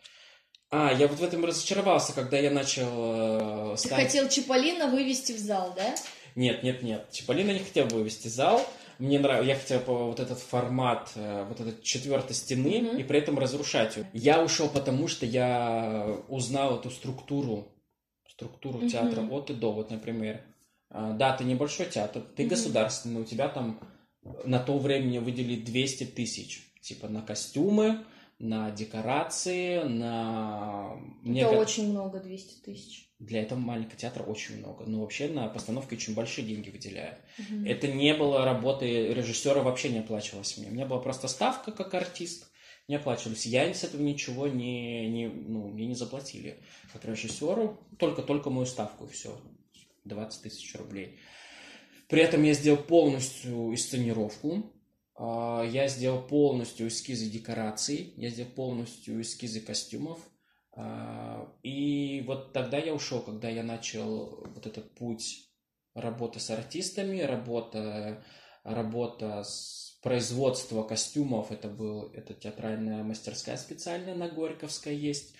А, 0.70 0.92
я 0.92 1.08
вот 1.08 1.18
в 1.18 1.24
этом 1.24 1.44
разочаровался, 1.44 2.12
когда 2.12 2.38
я 2.38 2.52
начал 2.52 3.72
э, 3.72 3.76
Ты 3.82 3.88
хотел 3.88 4.28
Чиполлино 4.28 4.86
вывести 4.86 5.32
в 5.32 5.38
зал, 5.38 5.74
да? 5.74 5.92
Нет, 6.36 6.62
нет, 6.62 6.84
нет. 6.84 7.10
Чиполлино 7.10 7.50
не 7.50 7.58
хотел 7.58 7.88
вывести 7.88 8.28
в 8.28 8.30
зал. 8.30 8.64
Мне 9.00 9.18
нравится, 9.18 9.48
я 9.48 9.56
хотел 9.56 9.80
вот 9.80 10.20
этот 10.20 10.38
формат, 10.38 11.10
э, 11.16 11.44
вот 11.48 11.58
этот 11.58 11.82
четвертой 11.82 12.36
стены, 12.36 12.78
mm-hmm. 12.78 13.00
и 13.00 13.02
при 13.02 13.18
этом 13.18 13.40
разрушать 13.40 13.96
ее. 13.96 14.08
Я 14.12 14.40
ушел 14.40 14.68
потому, 14.68 15.08
что 15.08 15.26
я 15.26 16.16
узнал 16.28 16.78
эту 16.78 16.90
структуру, 16.90 17.74
структуру 18.28 18.82
mm-hmm. 18.82 18.88
театра 18.88 19.22
от 19.28 19.50
и 19.50 19.54
до. 19.54 19.72
Вот, 19.72 19.90
например, 19.90 20.44
да, 20.94 21.36
ты 21.36 21.44
небольшой 21.44 21.86
театр, 21.86 22.22
ты 22.36 22.44
mm-hmm. 22.44 22.48
государственный, 22.48 23.20
у 23.20 23.24
тебя 23.24 23.48
там 23.48 23.80
на 24.44 24.58
то 24.58 24.78
время 24.78 25.20
выделили 25.20 25.60
200 25.60 26.04
тысяч, 26.06 26.62
типа 26.80 27.08
на 27.08 27.20
костюмы, 27.20 28.04
на 28.38 28.70
декорации, 28.70 29.82
на... 29.82 30.92
Это 31.22 31.28
Мне... 31.28 31.46
очень 31.46 31.90
много, 31.90 32.20
200 32.20 32.64
тысяч. 32.64 33.08
Для 33.18 33.42
этого 33.42 33.58
маленького 33.58 33.96
театра 33.96 34.22
очень 34.22 34.58
много. 34.58 34.84
Но 34.84 35.00
вообще 35.00 35.28
на 35.28 35.48
постановке 35.48 35.96
очень 35.96 36.14
большие 36.14 36.46
деньги 36.46 36.70
выделяют. 36.70 37.18
Угу. 37.38 37.64
Это 37.64 37.88
не 37.88 38.12
было 38.14 38.44
работы 38.44 39.14
режиссера, 39.14 39.62
вообще 39.62 39.88
не 39.90 40.00
оплачивалось 40.00 40.58
мне. 40.58 40.68
У 40.68 40.72
меня 40.72 40.86
была 40.86 41.00
просто 41.00 41.28
ставка 41.28 41.72
как 41.72 41.94
артист, 41.94 42.50
не 42.88 42.96
оплачивались. 42.96 43.46
Я 43.46 43.72
с 43.72 43.84
этого 43.84 44.02
ничего 44.02 44.46
не, 44.46 45.08
не, 45.08 45.28
ну, 45.28 45.68
мне 45.68 45.86
не 45.86 45.94
заплатили. 45.94 46.58
Как 46.92 47.04
режиссеру 47.04 47.80
только-только 47.98 48.50
мою 48.50 48.66
ставку 48.66 49.06
и 49.06 49.08
все. 49.08 49.40
20 50.04 50.42
тысяч 50.42 50.74
рублей. 50.76 51.18
При 52.08 52.22
этом 52.22 52.42
я 52.42 52.52
сделал 52.52 52.82
полностью 52.82 53.72
инсценировку, 53.72 54.72
а, 55.16 55.62
я 55.62 55.88
сделал 55.88 56.22
полностью 56.22 56.88
эскизы 56.88 57.30
декораций, 57.30 58.14
я 58.16 58.30
сделал 58.30 58.50
полностью 58.50 59.20
эскизы 59.20 59.60
костюмов. 59.60 60.18
А, 60.76 61.52
и 61.62 62.22
вот 62.26 62.52
тогда 62.52 62.78
я 62.78 62.94
ушел, 62.94 63.20
когда 63.20 63.48
я 63.48 63.62
начал 63.62 64.44
вот 64.54 64.66
этот 64.66 64.94
путь 64.94 65.50
работы 65.94 66.40
с 66.40 66.50
артистами, 66.50 67.20
работа, 67.20 68.24
работа 68.64 69.44
с 69.44 69.98
производства 70.02 70.82
костюмов. 70.82 71.50
Это 71.52 71.68
был 71.68 72.10
это 72.12 72.34
театральная 72.34 73.02
мастерская 73.02 73.56
специальная 73.56 74.14
на 74.14 74.28
Горьковской 74.28 74.94
есть. 74.94 75.34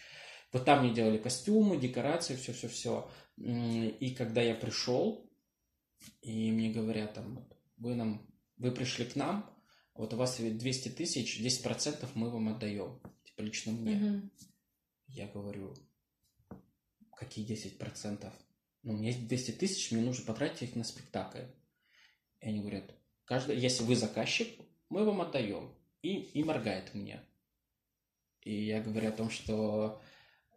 Вот 0.53 0.65
там 0.65 0.85
мне 0.85 0.95
делали 0.95 1.19
костюмы, 1.19 1.77
декорации, 1.77 2.37
все-все-все. 2.37 3.11
И 3.37 4.15
когда 4.17 4.41
я 4.41 4.55
пришел, 4.55 5.29
и 6.23 6.51
мне 6.53 6.71
говорят, 6.71 7.15
там, 7.15 7.49
вы 7.77 7.95
нам, 7.95 8.27
вы 8.57 8.71
пришли 8.71 9.05
к 9.05 9.17
нам, 9.17 9.51
вот 9.95 10.13
у 10.13 10.17
вас 10.17 10.39
200 10.39 10.89
тысяч, 10.91 11.41
10% 11.41 12.09
мы 12.15 12.31
вам 12.31 12.49
отдаем, 12.49 13.01
типа 13.25 13.43
лично 13.43 13.73
мне. 13.73 13.97
Угу. 13.97 14.31
Я 15.09 15.29
говорю, 15.29 15.75
какие 17.17 17.47
10%? 17.47 18.33
Ну, 18.83 18.95
у 18.95 18.97
меня 18.97 19.09
есть 19.09 19.27
200 19.27 19.53
тысяч, 19.53 19.91
мне 19.93 20.03
нужно 20.03 20.25
потратить 20.27 20.63
их 20.63 20.77
на 20.77 20.85
спектакль. 20.85 21.45
И 22.41 22.49
они 22.49 22.61
говорят, 22.61 22.95
каждый, 23.25 23.59
если 23.59 23.85
вы 23.85 23.97
заказчик, 23.97 24.49
мы 24.91 25.05
вам 25.05 25.23
отдаем. 25.23 25.75
И, 26.03 26.17
и 26.17 26.45
моргает 26.45 26.93
мне. 26.95 27.23
И 28.43 28.67
я 28.67 28.83
говорю 28.83 29.09
о 29.09 29.13
том, 29.13 29.31
что 29.31 30.03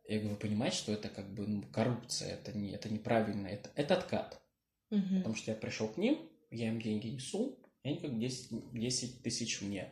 я 0.07 0.19
говорю, 0.19 0.37
понимаете, 0.37 0.77
что 0.77 0.93
это 0.93 1.09
как 1.09 1.33
бы 1.33 1.45
ну, 1.45 1.63
коррупция, 1.71 2.33
это, 2.33 2.57
не, 2.57 2.71
это 2.71 2.89
неправильно, 2.89 3.47
это, 3.47 3.69
это 3.75 3.95
откат. 3.95 4.41
Угу. 4.89 5.17
Потому 5.17 5.35
что 5.35 5.51
я 5.51 5.57
пришел 5.57 5.89
к 5.89 5.97
ним, 5.97 6.17
я 6.49 6.69
им 6.69 6.81
деньги 6.81 7.07
несу, 7.07 7.59
и 7.83 7.89
они 7.89 7.97
как 7.97 8.17
10, 8.17 8.71
10 8.71 9.21
тысяч 9.21 9.61
мне. 9.61 9.89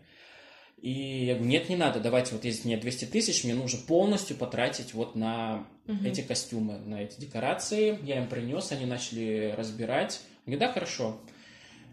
И 0.78 1.26
я 1.26 1.36
говорю, 1.36 1.50
нет, 1.50 1.70
не 1.70 1.76
надо, 1.76 2.00
давайте 2.00 2.34
вот 2.34 2.46
если 2.46 2.68
мне 2.68 2.78
200 2.78 3.06
тысяч, 3.06 3.44
мне 3.44 3.56
нужно 3.56 3.80
полностью 3.86 4.38
потратить 4.38 4.94
вот 4.94 5.16
на 5.16 5.68
угу. 5.86 6.06
эти 6.06 6.22
костюмы, 6.22 6.78
на 6.78 7.02
эти 7.02 7.20
декорации. 7.20 8.00
Я 8.04 8.20
им 8.22 8.30
принес, 8.30 8.72
они 8.72 8.86
начали 8.86 9.54
разбирать. 9.58 10.22
Я 10.46 10.52
говорю, 10.52 10.60
да, 10.60 10.72
хорошо. 10.74 11.20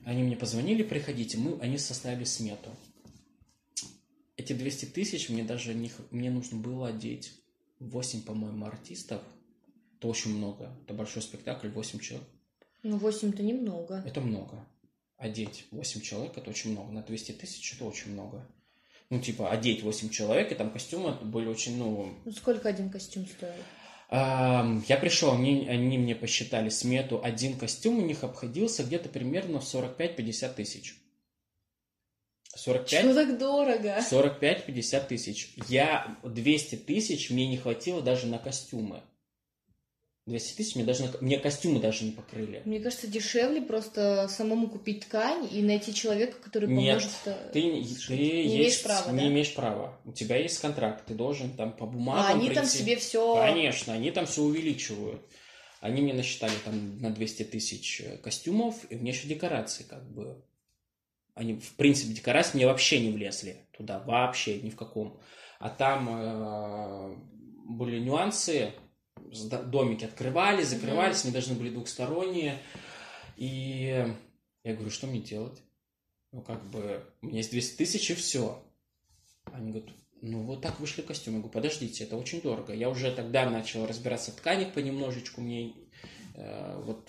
Они 0.04 0.22
мне 0.22 0.36
позвонили, 0.36 0.84
приходите. 0.84 1.38
Мы, 1.38 1.58
они 1.60 1.78
составили 1.78 2.24
смету. 2.24 2.70
Эти 4.36 4.52
200 4.52 4.86
тысяч 4.86 5.28
мне 5.28 5.42
даже 5.42 5.74
не, 5.74 5.90
мне 6.10 6.30
нужно 6.30 6.58
было 6.58 6.88
одеть 6.88 7.32
8, 7.90 8.22
по-моему, 8.22 8.66
артистов. 8.66 9.22
Это 9.98 10.08
очень 10.08 10.36
много. 10.36 10.74
Это 10.84 10.94
большой 10.94 11.22
спектакль, 11.22 11.68
8 11.68 11.98
человек. 11.98 12.28
Ну, 12.82 12.98
8-то 12.98 13.42
немного. 13.42 14.02
Это 14.06 14.20
много. 14.20 14.66
Одеть 15.16 15.66
8 15.70 16.00
человек, 16.00 16.36
это 16.36 16.50
очень 16.50 16.72
много. 16.72 16.92
На 16.92 17.02
200 17.02 17.32
тысяч 17.32 17.74
это 17.74 17.84
очень 17.84 18.12
много. 18.12 18.46
Ну, 19.10 19.20
типа, 19.20 19.50
одеть 19.50 19.82
8 19.82 20.08
человек, 20.08 20.50
и 20.50 20.54
там 20.54 20.70
костюмы 20.70 21.12
были 21.12 21.46
очень, 21.46 21.76
ну... 21.76 22.14
Ну, 22.24 22.32
сколько 22.32 22.68
один 22.68 22.90
костюм 22.90 23.26
стоил? 23.26 23.52
Я 24.10 24.98
пришел, 25.00 25.32
они, 25.32 25.66
они 25.68 25.96
мне 25.98 26.14
посчитали 26.14 26.68
смету. 26.68 27.20
Один 27.22 27.56
костюм 27.56 27.98
у 27.98 28.06
них 28.06 28.24
обходился 28.24 28.84
где-то 28.84 29.08
примерно 29.08 29.60
в 29.60 29.64
45-50 29.64 30.54
тысяч. 30.54 31.01
45? 32.54 33.02
Чего 33.02 33.14
так 33.14 33.38
дорого? 33.38 33.98
45-50 34.10 35.06
тысяч. 35.08 35.54
Я 35.68 36.18
200 36.22 36.76
тысяч, 36.76 37.30
мне 37.30 37.46
не 37.46 37.56
хватило 37.56 38.02
даже 38.02 38.26
на 38.26 38.38
костюмы. 38.38 39.02
200 40.26 40.56
тысяч 40.56 40.76
мне 40.76 40.84
даже 40.84 41.04
на, 41.04 41.12
мне 41.20 41.38
костюмы 41.38 41.80
даже 41.80 42.04
не 42.04 42.12
покрыли. 42.12 42.62
Мне 42.64 42.78
кажется, 42.78 43.08
дешевле 43.08 43.60
просто 43.60 44.28
самому 44.28 44.68
купить 44.68 45.00
ткань 45.00 45.48
и 45.50 45.62
найти 45.62 45.92
человека, 45.92 46.36
который 46.40 46.68
поможет. 46.68 47.10
Нет, 47.26 47.36
ты, 47.52 47.52
ты 47.52 47.62
не 47.62 47.80
есть, 47.80 48.08
имеешь 48.08 48.82
права, 48.82 49.10
не 49.10 49.18
да? 49.18 49.26
имеешь 49.26 49.54
права. 49.54 49.98
У 50.04 50.12
тебя 50.12 50.36
есть 50.36 50.60
контракт, 50.60 51.04
ты 51.06 51.14
должен 51.14 51.50
там 51.56 51.72
по 51.72 51.86
бумагам. 51.86 52.24
А 52.24 52.28
они 52.28 52.46
прийти. 52.46 52.54
там 52.54 52.66
себе 52.66 52.96
все. 52.96 53.34
Конечно, 53.34 53.94
они 53.94 54.12
там 54.12 54.26
все 54.26 54.42
увеличивают. 54.42 55.22
Они 55.80 56.00
мне 56.02 56.14
насчитали 56.14 56.54
там 56.64 57.00
на 57.00 57.10
200 57.10 57.42
тысяч 57.44 58.02
костюмов, 58.22 58.76
и 58.90 58.94
мне 58.94 59.10
еще 59.10 59.26
декорации 59.26 59.82
как 59.82 60.08
бы 60.08 60.40
они, 61.34 61.54
в 61.54 61.76
принципе, 61.76 62.14
декорации 62.14 62.56
мне 62.56 62.66
вообще 62.66 63.00
не 63.00 63.10
влезли 63.10 63.68
туда, 63.76 64.00
вообще 64.00 64.60
ни 64.60 64.70
в 64.70 64.76
каком. 64.76 65.20
А 65.58 65.70
там 65.70 66.08
э, 66.08 67.16
были 67.68 67.98
нюансы, 67.98 68.72
домики 69.66 70.04
открывались, 70.04 70.68
закрывались, 70.68 71.18
mm-hmm. 71.18 71.24
они 71.24 71.32
должны 71.32 71.54
были 71.54 71.70
двухсторонние. 71.70 72.58
И 73.36 74.14
я 74.64 74.74
говорю, 74.74 74.90
что 74.90 75.06
мне 75.06 75.20
делать? 75.20 75.62
Ну, 76.32 76.42
как 76.42 76.62
бы, 76.70 77.04
у 77.20 77.26
меня 77.26 77.38
есть 77.38 77.50
200 77.50 77.76
тысяч 77.76 78.10
и 78.10 78.14
все. 78.14 78.62
Они 79.52 79.70
говорят, 79.70 79.90
ну, 80.20 80.42
вот 80.42 80.62
так 80.62 80.80
вышли 80.80 81.02
костюмы. 81.02 81.38
Я 81.38 81.42
говорю, 81.42 81.54
подождите, 81.54 82.04
это 82.04 82.16
очень 82.16 82.40
дорого. 82.40 82.72
Я 82.72 82.88
уже 82.88 83.12
тогда 83.14 83.48
начал 83.48 83.86
разбираться 83.86 84.30
в 84.30 84.36
тканях 84.36 84.72
понемножечку. 84.72 85.40
Мне 85.40 85.74
э, 86.34 86.80
вот 86.84 87.08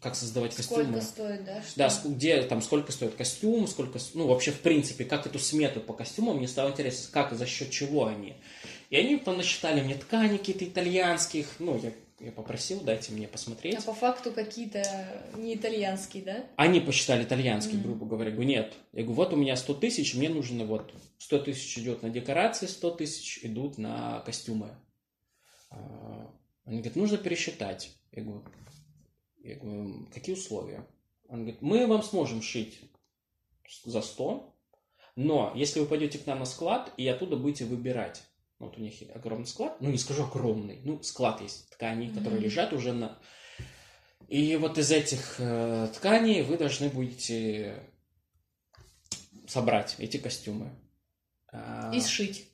как 0.00 0.14
создавать 0.14 0.54
костюмы. 0.54 0.84
Сколько 0.84 1.00
стоит, 1.00 1.44
да? 1.44 1.62
Что? 1.62 1.76
Да, 1.76 2.10
где 2.10 2.42
там 2.42 2.62
сколько 2.62 2.92
стоит 2.92 3.14
костюм, 3.14 3.66
сколько, 3.66 3.98
ну 4.14 4.26
вообще 4.26 4.50
в 4.52 4.60
принципе, 4.60 5.04
как 5.04 5.26
эту 5.26 5.38
смету 5.38 5.80
по 5.80 5.92
костюмам, 5.92 6.38
мне 6.38 6.48
стало 6.48 6.70
интересно, 6.70 7.08
как 7.12 7.32
и 7.32 7.36
за 7.36 7.46
счет 7.46 7.70
чего 7.70 8.06
они. 8.06 8.34
И 8.90 8.96
они 8.96 9.16
понасчитали 9.16 9.80
мне 9.80 9.94
ткани 9.94 10.36
какие-то 10.36 10.64
итальянских, 10.64 11.46
ну 11.58 11.80
я, 11.82 11.92
я 12.20 12.32
попросил, 12.32 12.80
дайте 12.80 13.12
мне 13.12 13.26
посмотреть. 13.26 13.76
А 13.76 13.82
по 13.82 13.94
факту 13.94 14.32
какие-то 14.32 14.82
не 15.36 15.54
итальянские, 15.54 16.22
да? 16.22 16.44
Они 16.56 16.80
посчитали 16.80 17.24
итальянские, 17.24 17.78
mm-hmm. 17.78 17.82
грубо 17.82 18.06
говоря. 18.06 18.30
Я 18.30 18.36
говорю, 18.36 18.48
нет. 18.48 18.74
Я 18.92 19.02
говорю, 19.02 19.16
вот 19.16 19.32
у 19.32 19.36
меня 19.36 19.56
100 19.56 19.74
тысяч, 19.74 20.14
мне 20.14 20.28
нужно 20.28 20.64
вот 20.64 20.94
100 21.18 21.38
тысяч 21.40 21.78
идет 21.78 22.02
на 22.02 22.10
декорации, 22.10 22.66
100 22.66 22.90
тысяч 22.92 23.40
идут 23.42 23.78
на 23.78 24.20
костюмы. 24.20 24.70
А, 25.70 26.30
они 26.64 26.78
говорят, 26.78 26.96
нужно 26.96 27.18
пересчитать. 27.18 27.90
Я 28.12 28.22
говорю, 28.22 28.44
я 29.46 29.56
говорю, 29.56 30.08
какие 30.12 30.34
условия? 30.34 30.86
Он 31.28 31.40
говорит, 31.40 31.62
мы 31.62 31.86
вам 31.86 32.02
сможем 32.02 32.42
шить 32.42 32.80
за 33.84 34.02
100, 34.02 34.54
но 35.16 35.52
если 35.54 35.80
вы 35.80 35.86
пойдете 35.86 36.18
к 36.18 36.26
нам 36.26 36.40
на 36.40 36.44
склад 36.44 36.92
и 36.96 37.06
оттуда 37.08 37.36
будете 37.36 37.64
выбирать, 37.64 38.22
вот 38.58 38.76
у 38.78 38.80
них 38.80 38.94
огромный 39.14 39.46
склад, 39.46 39.80
ну 39.80 39.90
не 39.90 39.98
скажу 39.98 40.24
огромный, 40.24 40.80
ну 40.84 41.02
склад 41.02 41.40
есть 41.40 41.70
тканей, 41.70 42.12
которые 42.12 42.40
mm-hmm. 42.40 42.44
лежат 42.44 42.72
уже 42.72 42.92
на... 42.92 43.18
И 44.28 44.56
вот 44.56 44.76
из 44.78 44.90
этих 44.90 45.36
э, 45.38 45.88
тканей 45.94 46.42
вы 46.42 46.58
должны 46.58 46.88
будете 46.88 47.80
собрать 49.46 49.94
эти 49.98 50.16
костюмы. 50.16 50.70
А, 51.52 51.92
И 51.94 52.00
сшить. 52.00 52.48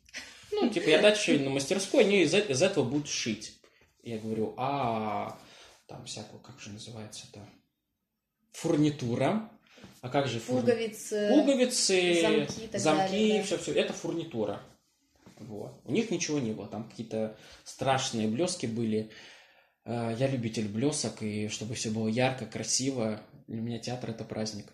Ну, 0.50 0.68
типа, 0.68 0.90
я 0.90 1.00
дальше 1.00 1.38
на 1.38 1.48
мастерской, 1.48 2.04
они 2.04 2.22
из, 2.22 2.34
из 2.34 2.62
этого 2.62 2.84
будут 2.84 3.08
шить. 3.08 3.58
Я 4.02 4.18
говорю, 4.18 4.54
а 4.58 5.38
там 5.92 6.04
всякую, 6.06 6.40
как 6.40 6.58
же 6.58 6.70
называется 6.70 7.26
это? 7.30 7.40
Фурнитура. 8.52 9.50
А 10.00 10.08
как 10.08 10.26
же 10.26 10.40
фурнитура? 10.40 10.72
Пуговицы. 10.74 11.28
Пуговицы, 11.30 12.20
замки 12.22 12.66
так 12.68 12.80
замки, 12.80 13.12
далее, 13.12 13.38
да. 13.38 13.44
все, 13.44 13.58
все. 13.58 13.72
Это 13.72 13.92
фурнитура. 13.92 14.60
Вот. 15.38 15.80
У 15.84 15.92
них 15.92 16.10
ничего 16.10 16.38
не 16.38 16.52
было. 16.52 16.66
Там 16.68 16.88
какие-то 16.88 17.36
страшные 17.64 18.28
блески 18.28 18.66
были. 18.66 19.10
Э, 19.84 20.14
Я 20.18 20.28
любитель 20.28 20.68
блесок, 20.68 21.22
и 21.22 21.48
чтобы 21.48 21.74
все 21.74 21.90
было 21.90 22.08
ярко, 22.08 22.46
красиво. 22.46 23.20
Для 23.48 23.60
меня 23.60 23.78
театр 23.78 24.10
это 24.10 24.24
праздник. 24.24 24.72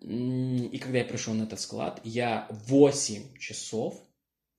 И 0.00 0.78
когда 0.78 0.98
я 0.98 1.04
пришел 1.04 1.34
на 1.34 1.44
этот 1.44 1.60
склад, 1.60 2.00
я 2.04 2.46
8 2.50 3.38
часов, 3.38 4.00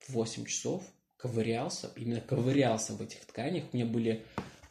8 0.07 0.45
часов 0.45 0.83
ковырялся, 1.17 1.91
именно 1.95 2.21
ковырялся 2.21 2.93
в 2.93 3.01
этих 3.01 3.25
тканях. 3.25 3.65
У 3.71 3.77
меня 3.77 3.85
были 3.85 4.25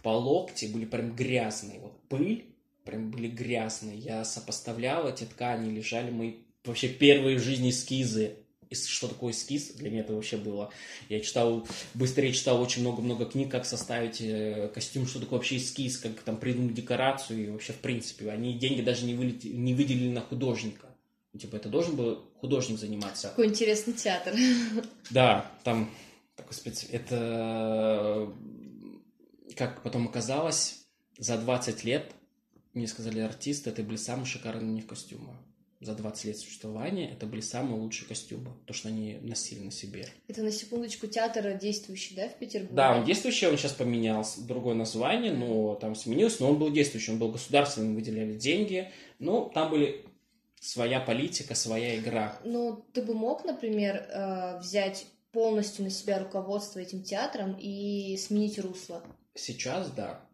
по 0.04 0.10
локти, 0.10 0.66
были 0.66 0.84
прям 0.84 1.16
грязные. 1.16 1.80
Вот 1.80 1.98
пыль, 2.08 2.44
прям 2.84 3.10
были 3.10 3.26
грязные. 3.26 3.98
Я 3.98 4.24
сопоставлял 4.24 5.08
эти 5.08 5.24
ткани, 5.24 5.74
лежали 5.74 6.10
мои 6.10 6.34
вообще 6.64 6.88
первые 6.88 7.38
в 7.38 7.42
жизни 7.42 7.70
эскизы. 7.70 8.36
И 8.68 8.74
что 8.74 9.08
такое 9.08 9.32
эскиз? 9.32 9.72
Для 9.72 9.90
меня 9.90 10.00
это 10.00 10.14
вообще 10.14 10.36
было. 10.36 10.70
Я 11.08 11.20
читал, 11.20 11.66
быстрее 11.94 12.32
читал 12.32 12.60
очень 12.60 12.82
много-много 12.82 13.24
книг, 13.24 13.50
как 13.50 13.64
составить 13.64 14.20
э, 14.20 14.70
костюм, 14.74 15.06
что 15.06 15.20
такое 15.20 15.38
вообще 15.38 15.56
эскиз, 15.56 15.98
как 15.98 16.20
там 16.20 16.36
придумать 16.36 16.74
декорацию 16.74 17.42
и 17.42 17.50
вообще 17.50 17.72
в 17.72 17.78
принципе. 17.78 18.30
Они 18.30 18.58
деньги 18.58 18.82
даже 18.82 19.06
не, 19.06 19.14
вылети- 19.14 19.52
не 19.52 19.74
выделили 19.74 20.10
на 20.10 20.20
художника. 20.20 20.88
Типа 21.38 21.56
это 21.56 21.68
должен 21.68 21.96
был 21.96 22.24
художник 22.40 22.78
заниматься. 22.78 23.28
Какой 23.28 23.46
интересный 23.46 23.94
театр. 23.94 24.34
Да, 25.10 25.50
там 25.64 25.90
такой 26.36 26.52
специ... 26.54 26.86
Это, 26.92 28.32
как 29.56 29.82
потом 29.82 30.08
оказалось, 30.08 30.86
за 31.18 31.38
20 31.38 31.84
лет, 31.84 32.12
мне 32.72 32.86
сказали 32.88 33.20
артисты, 33.20 33.70
это 33.70 33.82
были 33.82 33.96
самые 33.96 34.26
шикарные 34.26 34.70
у 34.70 34.74
них 34.74 34.86
костюмы. 34.86 35.36
За 35.80 35.94
20 35.94 36.24
лет 36.24 36.38
существования 36.38 37.10
это 37.10 37.26
были 37.26 37.42
самые 37.42 37.78
лучшие 37.78 38.08
костюмы, 38.08 38.52
то, 38.64 38.72
что 38.72 38.88
они 38.88 39.18
носили 39.20 39.60
на 39.60 39.70
себе. 39.70 40.08
Это 40.28 40.42
на 40.42 40.50
секундочку 40.50 41.06
театр 41.06 41.58
действующий, 41.58 42.14
да, 42.14 42.28
в 42.28 42.38
Петербурге? 42.38 42.74
Да, 42.74 42.96
он 42.96 43.04
действующий, 43.04 43.48
он 43.48 43.58
сейчас 43.58 43.72
поменял 43.72 44.26
другое 44.38 44.74
название, 44.74 45.32
но 45.32 45.74
там 45.74 45.94
сменился, 45.94 46.38
но 46.40 46.50
он 46.50 46.58
был 46.58 46.72
действующий, 46.72 47.12
он 47.12 47.18
был 47.18 47.30
государственным, 47.30 47.94
выделяли 47.94 48.34
деньги, 48.34 48.90
но 49.18 49.50
там 49.54 49.70
были 49.70 50.06
своя 50.58 51.00
политика, 51.00 51.54
своя 51.54 51.98
игра. 51.98 52.40
Ну, 52.44 52.82
ты 52.94 53.02
бы 53.02 53.12
мог, 53.12 53.44
например, 53.44 53.96
э, 53.96 54.58
взять 54.60 55.06
полностью 55.32 55.84
на 55.84 55.90
себя 55.90 56.18
руководство 56.18 56.78
этим 56.78 57.02
театром 57.02 57.58
и 57.60 58.16
сменить 58.16 58.58
русло? 58.58 59.04
Сейчас 59.34 59.90
да. 59.90 60.28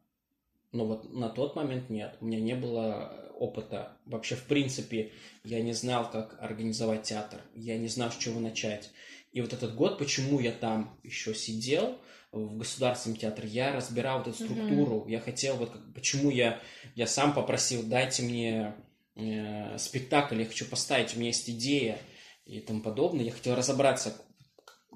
Но 0.72 0.86
вот 0.86 1.12
на 1.12 1.28
тот 1.28 1.56
момент 1.56 1.90
нет. 1.90 2.16
У 2.20 2.26
меня 2.26 2.40
не 2.40 2.54
было 2.54 3.30
опыта. 3.34 3.96
Вообще, 4.04 4.36
в 4.36 4.44
принципе, 4.44 5.12
я 5.44 5.60
не 5.62 5.72
знал, 5.72 6.10
как 6.10 6.36
организовать 6.40 7.02
театр. 7.04 7.40
Я 7.54 7.78
не 7.78 7.88
знал, 7.88 8.10
с 8.12 8.16
чего 8.16 8.38
начать. 8.38 8.90
И 9.32 9.40
вот 9.40 9.52
этот 9.52 9.74
год, 9.74 9.98
почему 9.98 10.38
я 10.40 10.52
там 10.52 10.98
еще 11.02 11.34
сидел 11.34 11.98
в 12.32 12.56
Государственном 12.58 13.16
театре, 13.18 13.48
я 13.48 13.72
разбирал 13.72 14.18
вот 14.18 14.28
эту 14.28 14.44
структуру. 14.44 15.06
Я 15.08 15.20
хотел, 15.20 15.56
вот 15.56 15.70
как- 15.70 15.94
почему 15.94 16.30
я, 16.30 16.60
я 16.94 17.06
сам 17.06 17.34
попросил, 17.34 17.82
дайте 17.82 18.22
мне 18.22 18.74
э, 19.16 19.76
спектакль, 19.78 20.38
я 20.40 20.46
хочу 20.46 20.64
поставить, 20.66 21.14
у 21.14 21.18
меня 21.18 21.28
есть 21.28 21.48
идея 21.50 21.98
и 22.44 22.60
тому 22.60 22.82
подобное. 22.82 23.24
Я 23.24 23.32
хотел 23.32 23.54
разобраться, 23.56 24.14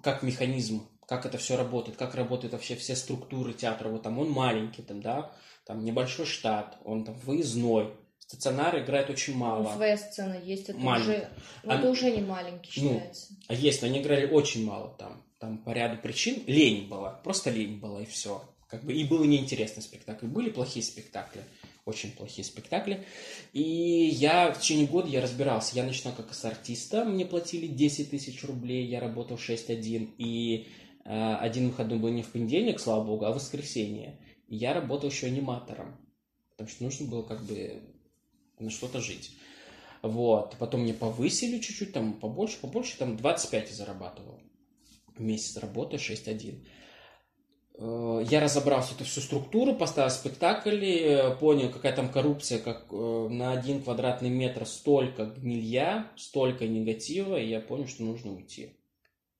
как 0.02 0.22
механизм, 0.22 0.88
как 1.06 1.26
это 1.26 1.38
все 1.38 1.56
работает, 1.56 1.96
как 1.96 2.14
работают 2.14 2.52
вообще 2.52 2.76
все 2.76 2.96
структуры 2.96 3.52
театра. 3.52 3.88
Вот 3.88 4.02
там 4.02 4.18
он 4.18 4.30
маленький, 4.30 4.82
там, 4.82 5.00
да, 5.02 5.32
там 5.66 5.84
небольшой 5.84 6.26
штат, 6.26 6.78
он 6.84 7.04
там 7.04 7.14
выездной, 7.24 7.90
стационар 8.18 8.78
играет 8.80 9.10
очень 9.10 9.34
Ну, 9.34 9.38
мало. 9.40 9.74
своя 9.74 9.96
сцена 9.98 10.34
есть, 10.42 10.68
это 10.70 10.78
Маленький. 10.78 11.10
уже, 11.10 11.28
ну, 11.62 11.72
А- 11.72 11.78
это 11.78 11.90
уже 11.90 12.10
не 12.10 12.22
маленький 12.22 12.80
Ну, 12.80 12.94
считается. 12.94 13.26
А 13.48 13.54
есть, 13.54 13.82
но 13.82 13.88
они 13.88 14.00
играли 14.00 14.26
очень 14.26 14.64
мало 14.64 14.94
там. 14.98 15.22
Там 15.40 15.58
по 15.58 15.70
ряду 15.70 15.98
причин 16.00 16.42
лень 16.46 16.88
была, 16.88 17.10
просто 17.10 17.50
лень 17.50 17.78
была 17.78 18.02
и 18.02 18.06
все. 18.06 18.42
Как 18.68 18.82
бы 18.82 18.92
и 18.94 19.04
было 19.04 19.24
неинтересный 19.24 19.82
спектакль. 19.82 20.26
Были 20.26 20.48
плохие 20.50 20.82
спектакли, 20.82 21.42
очень 21.84 22.10
плохие 22.12 22.44
спектакли. 22.44 23.04
И 23.52 23.60
я 23.62 24.50
в 24.52 24.58
течение 24.60 24.86
года 24.86 25.08
я 25.08 25.20
разбирался. 25.20 25.76
Я 25.76 25.84
начинал 25.84 26.14
как 26.16 26.32
с 26.32 26.44
артиста, 26.44 27.04
мне 27.04 27.26
платили 27.26 27.66
10 27.66 28.10
тысяч 28.10 28.42
рублей, 28.42 28.86
я 28.86 29.00
работал 29.00 29.36
6-1. 29.36 30.14
И 30.18 30.66
один 31.04 31.68
выходной 31.68 31.98
был 31.98 32.08
не 32.08 32.22
в 32.22 32.32
понедельник, 32.32 32.80
слава 32.80 33.04
богу, 33.04 33.26
а 33.26 33.32
в 33.32 33.34
воскресенье. 33.34 34.18
И 34.48 34.56
я 34.56 34.72
работал 34.72 35.10
еще 35.10 35.26
аниматором, 35.26 35.96
потому 36.50 36.68
что 36.68 36.84
нужно 36.84 37.06
было 37.06 37.22
как 37.22 37.42
бы 37.44 37.82
на 38.58 38.70
что-то 38.70 39.00
жить. 39.00 39.36
Вот. 40.04 40.56
Потом 40.58 40.82
мне 40.82 40.92
повысили 40.92 41.58
чуть-чуть, 41.60 41.94
там 41.94 42.12
побольше, 42.14 42.60
побольше, 42.60 42.98
там 42.98 43.16
25 43.16 43.70
я 43.70 43.74
зарабатывал. 43.74 44.38
В 45.16 45.20
месяц 45.20 45.56
работы 45.56 45.96
6-1. 45.96 46.62
Э, 47.78 48.22
Я 48.28 48.40
разобрался 48.40 48.94
эту 48.94 49.04
всю 49.04 49.20
структуру, 49.20 49.74
поставил 49.74 50.10
спектакль, 50.10 50.84
э, 50.84 51.36
понял, 51.36 51.70
какая 51.70 51.96
там 51.96 52.10
коррупция, 52.10 52.58
как 52.58 52.86
э, 52.90 53.28
на 53.30 53.52
один 53.52 53.82
квадратный 53.82 54.28
метр 54.28 54.66
столько 54.66 55.24
гнилья, 55.24 56.10
столько 56.16 56.66
негатива, 56.66 57.40
и 57.40 57.48
я 57.48 57.60
понял, 57.60 57.88
что 57.88 58.02
нужно 58.02 58.32
уйти. 58.32 58.76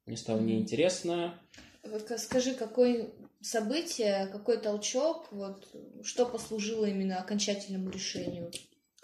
Мне 0.06 0.16
стало 0.16 0.40
неинтересно. 0.40 1.40
Вот 1.82 2.02
ка- 2.02 2.18
Скажи, 2.18 2.54
какое 2.54 3.10
событие, 3.40 4.26
какой 4.28 4.58
толчок, 4.58 5.30
вот, 5.32 5.68
что 6.02 6.26
послужило 6.26 6.86
именно 6.86 7.18
окончательному 7.18 7.90
решению? 7.90 8.50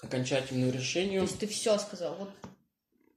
Окончательному 0.02 0.72
То 0.72 0.78
решению. 0.78 1.22
есть 1.22 1.38
ты 1.38 1.46
все 1.46 1.78
сказал, 1.78 2.16
вот 2.16 2.30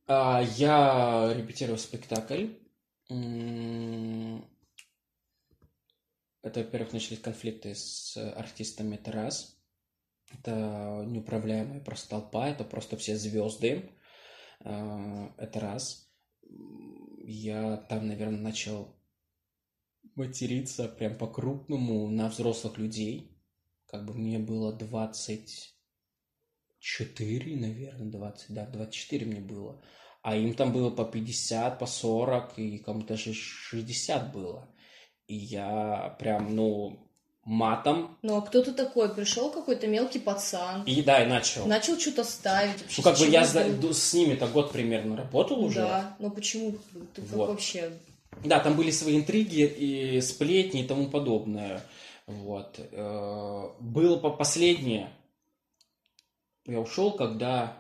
А, 0.08 0.41
Я 0.58 1.34
репетировал 1.36 1.78
спектакль. 1.78 2.48
М, 3.10 4.46
Это, 6.41 6.60
во-первых, 6.60 6.91
начались 6.91 7.19
конфликты 7.19 7.74
с 7.74 8.17
артистами, 8.17 8.96
это 8.96 9.12
раз. 9.13 9.58
Это 10.34 11.06
неуправляемая 11.08 11.80
просто 11.80 12.10
толпа, 12.10 12.50
это 12.50 12.65
просто 12.65 12.98
все 12.98 13.15
звезды. 13.15 13.89
А, 14.60 15.34
Это 15.38 15.60
раз. 15.62 16.10
Я 17.26 17.78
там, 17.78 18.08
наверное, 18.08 18.42
начал 18.42 18.94
материться 20.16 20.90
прям 20.90 21.18
по-крупному 21.18 22.10
на 22.10 22.28
взрослых 22.28 22.78
людей. 22.78 23.40
Как 23.86 24.06
бы 24.06 24.14
мне 24.14 24.40
было 24.40 24.74
24, 24.74 27.56
наверное, 27.56 28.12
20, 28.12 28.54
да, 28.54 28.66
24 28.66 29.26
мне 29.26 29.40
было. 29.40 29.82
А 30.22 30.36
им 30.36 30.54
там 30.54 30.74
было 30.74 30.90
по 30.90 31.06
50, 31.06 31.80
по 31.80 31.86
40, 31.86 32.60
и 32.60 32.80
кому-то 32.80 33.08
даже 33.10 33.34
60 33.34 34.34
было. 34.34 34.70
И 35.28 35.36
я 35.36 36.18
прям, 36.20 36.54
ну, 36.54 37.03
матом. 37.46 38.18
Ну, 38.22 38.38
а 38.38 38.42
кто 38.42 38.62
ты 38.64 38.72
такой? 38.74 39.14
Пришел 39.14 39.50
какой-то 39.52 39.88
мелкий 39.88 40.20
пацан, 40.20 40.84
И 40.84 41.02
да, 41.02 41.24
и 41.24 41.28
начал. 41.28 41.66
начал 41.66 42.00
что-то 42.00 42.24
ставить. 42.24 42.82
Вообще, 42.82 43.02
Ну, 43.02 43.04
как 43.04 43.20
бы 43.20 43.26
я 43.28 43.46
за- 43.46 43.94
с 43.94 44.14
ними-то 44.14 44.48
год 44.48 44.72
примерно 44.72 45.18
работал 45.18 45.64
уже. 45.64 45.80
Да, 45.82 46.16
но 46.20 46.30
почему 46.30 46.78
ты 47.14 47.22
как 47.22 47.32
Вот. 47.32 47.50
вообще... 47.50 47.92
Да, 48.44 48.60
там 48.60 48.76
были 48.76 48.92
свои 48.92 49.18
интриги 49.18 49.62
и 49.66 50.20
сплетни 50.22 50.82
и 50.84 50.88
тому 50.88 51.08
подобное. 51.08 51.82
Вот. 52.28 52.80
Э, 52.80 53.70
Было 53.80 54.18
по 54.18 54.30
последнее. 54.32 55.10
Я 56.66 56.80
ушел, 56.80 57.12
когда 57.12 57.78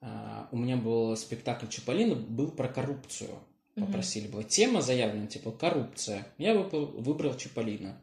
э, 0.00 0.06
у 0.50 0.56
меня 0.56 0.76
был 0.76 1.16
спектакль 1.16 1.68
Чаполина, 1.68 2.14
был 2.16 2.50
про 2.50 2.68
коррупцию. 2.68 3.30
Попросили 3.76 4.26
была 4.28 4.42
тема 4.42 4.82
заявлена, 4.82 5.26
типа 5.28 5.50
коррупция. 5.52 6.26
Я 6.36 6.52
выбрал, 6.54 6.86
выбрал 6.86 7.34
Чаполина. 7.36 7.96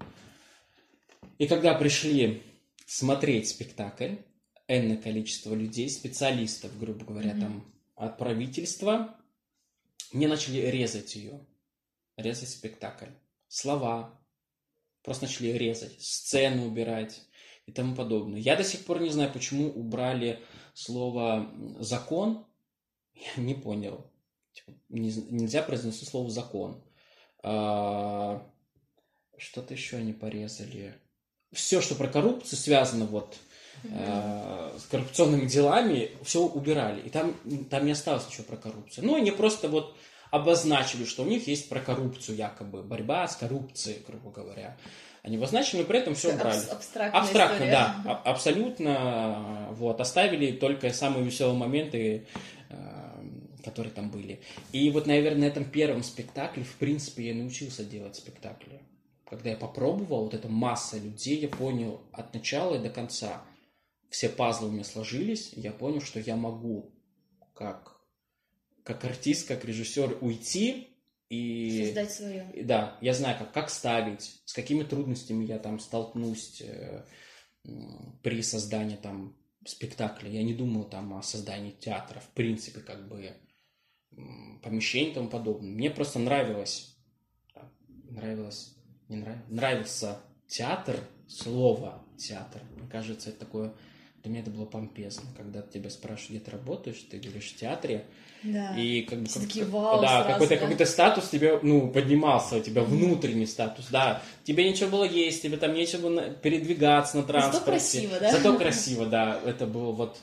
И 1.40 1.48
когда 1.48 1.74
пришли 1.74 2.44
смотреть 2.86 3.48
спектакль, 3.50 4.16
энное 4.68 4.98
количество 4.98 5.56
людей, 5.56 5.90
специалистов, 5.90 6.78
грубо 6.80 7.06
говоря, 7.06 7.32
Мгм. 7.34 7.42
там 7.42 7.74
от 7.96 8.18
правительства, 8.20 9.16
мне 10.14 10.28
начали 10.28 10.60
резать 10.60 11.16
ее. 11.16 11.40
Резать 12.18 12.50
спектакль. 12.50 13.10
Слова. 13.48 14.20
Просто 15.02 15.26
начали 15.26 15.48
резать. 15.58 16.00
Сцену 16.02 16.68
убирать 16.68 17.24
и 17.66 17.72
тому 17.72 17.96
подобное. 17.96 18.40
Я 18.40 18.56
до 18.56 18.64
сих 18.64 18.86
пор 18.86 19.00
не 19.02 19.10
знаю, 19.10 19.32
почему 19.34 19.70
убрали 19.70 20.40
слово 20.74 21.50
«закон». 21.80 22.46
Я 23.14 23.42
не 23.42 23.54
понял. 23.56 24.06
Типа, 24.54 24.74
не- 24.90 25.12
нельзя 25.32 25.64
произнести 25.64 26.06
слово 26.06 26.30
«закон». 26.30 26.84
А, 27.44 28.46
Что-то 29.38 29.74
еще 29.74 29.98
они 29.98 30.12
порезали. 30.12 31.00
Все, 31.52 31.82
что 31.82 31.96
про 31.96 32.08
коррупцию 32.08 32.58
связано, 32.60 33.06
вот, 33.06 33.36
э, 33.84 34.72
с 34.78 34.84
коррупционными 34.84 35.48
делами, 35.48 36.12
все 36.24 36.42
убирали. 36.42 37.02
И 37.02 37.10
там, 37.10 37.34
там 37.70 37.86
не 37.86 37.94
осталось 37.94 38.28
ничего 38.28 38.44
про 38.44 38.58
коррупцию. 38.58 39.06
Ну, 39.06 39.16
они 39.16 39.32
просто 39.32 39.68
вот 39.68 39.96
обозначили, 40.32 41.06
что 41.06 41.24
у 41.24 41.26
них 41.26 41.48
есть 41.48 41.70
про 41.70 41.80
коррупцию 41.80 42.38
якобы, 42.38 42.84
борьба 42.84 43.28
с 43.28 43.36
коррупцией, 43.36 44.04
грубо 44.08 44.30
говоря. 44.30 44.78
Они 45.24 45.38
обозначили, 45.38 45.82
но 45.82 45.88
при 45.88 46.00
этом 46.00 46.14
все 46.16 46.34
убрали. 46.34 46.56
Абс- 46.58 46.70
абстрактная 46.70 47.22
Абстрактно, 47.22 47.54
история. 47.56 47.72
да, 47.72 47.96
а- 48.06 48.22
абсолютно. 48.32 49.68
Вот, 49.72 50.00
оставили 50.00 50.52
только 50.52 50.94
самые 50.94 51.26
веселые 51.26 51.58
моменты, 51.58 52.28
э, 52.70 52.76
которые 53.66 53.92
там 53.92 54.10
были. 54.12 54.40
И 54.72 54.90
вот, 54.92 55.08
наверное, 55.08 55.42
на 55.42 55.46
этом 55.46 55.66
первом 55.66 56.04
спектакле, 56.04 56.64
в 56.64 56.76
принципе, 56.76 57.28
я 57.30 57.34
научился 57.36 57.84
делать 57.84 58.16
спектакли. 58.16 58.80
Когда 59.30 59.52
я 59.52 59.56
попробовал, 59.56 60.24
вот 60.24 60.34
эта 60.34 60.48
масса 60.48 60.98
людей, 60.98 61.40
я 61.40 61.50
понял 61.50 62.02
от 62.12 62.34
начала 62.34 62.76
и 62.76 62.84
до 62.84 62.90
конца. 62.90 63.46
Все 64.10 64.28
пазлы 64.28 64.70
у 64.70 64.72
меня 64.72 64.84
сложились, 64.84 65.54
и 65.54 65.62
я 65.62 65.72
понял, 65.72 66.02
что 66.02 66.20
я 66.20 66.36
могу 66.36 66.92
как, 67.54 68.02
как 68.84 69.06
артист, 69.06 69.48
как 69.48 69.66
режиссер 69.66 70.18
уйти 70.22 70.88
и... 71.30 71.86
Создать 71.86 72.12
свое. 72.12 72.52
И 72.56 72.64
Да, 72.64 72.98
я 73.02 73.14
знаю, 73.14 73.38
как, 73.38 73.54
как 73.54 73.70
ставить, 73.70 74.42
с 74.46 74.54
какими 74.54 74.82
трудностями 74.84 75.46
я 75.46 75.60
там 75.60 75.80
столкнусь 75.80 76.62
э, 76.62 77.06
при 78.24 78.42
создании 78.42 78.96
там 78.96 79.38
спектакля. 79.64 80.30
Я 80.32 80.42
не 80.42 80.56
думал 80.56 80.86
там 80.86 81.14
о 81.14 81.22
создании 81.22 81.72
театра, 81.72 82.20
в 82.20 82.30
принципе, 82.30 82.80
как 82.80 83.08
бы 83.08 83.36
помещений 84.64 85.12
и 85.12 85.14
тому 85.14 85.30
подобное. 85.30 85.70
Мне 85.70 85.92
просто 85.92 86.18
нравилось, 86.18 86.98
нравилось, 88.10 88.76
не 89.10 89.18
нравилось, 89.18 89.44
нравился 89.50 90.18
театр, 90.48 90.96
слово 91.28 92.02
театр. 92.18 92.62
Мне 92.78 92.88
кажется, 92.90 93.30
это 93.30 93.40
такое, 93.40 93.74
для 94.24 94.32
меня 94.32 94.42
это 94.42 94.52
было 94.52 94.66
помпезно, 94.66 95.24
когда 95.38 95.62
тебя 95.62 95.90
спрашивают, 95.90 96.42
где 96.44 96.52
ты 96.52 96.52
работаешь, 96.58 97.06
ты 97.10 97.18
говоришь 97.20 97.52
в 97.52 97.56
театре, 97.58 98.06
Да. 98.44 98.76
и 98.78 99.02
как 99.02 99.20
бы 99.20 99.26
как- 99.28 99.42
такие, 99.42 99.66
«Вау», 99.66 100.02
да, 100.02 100.24
какой-то 100.24 100.56
да. 100.56 100.62
какой-то 100.62 100.86
статус 100.86 101.30
тебе, 101.30 101.60
ну, 101.62 101.90
поднимался, 101.92 102.58
у 102.58 102.62
тебя 102.62 102.84
внутренний 102.84 103.46
статус, 103.46 103.88
да. 103.90 104.22
Тебе 104.44 104.70
нечего 104.70 104.90
было 104.90 105.04
есть, 105.04 105.42
тебе 105.42 105.58
там 105.58 105.74
нечего 105.74 106.02
было 106.10 106.30
передвигаться 106.30 107.18
на 107.18 107.24
транспорте. 107.24 107.66
красиво, 107.72 108.20
да? 108.20 108.32
Зато 108.32 108.58
красиво, 108.58 109.06
да. 109.06 109.40
Это 109.46 109.66
был 109.68 109.92
вот, 109.94 110.18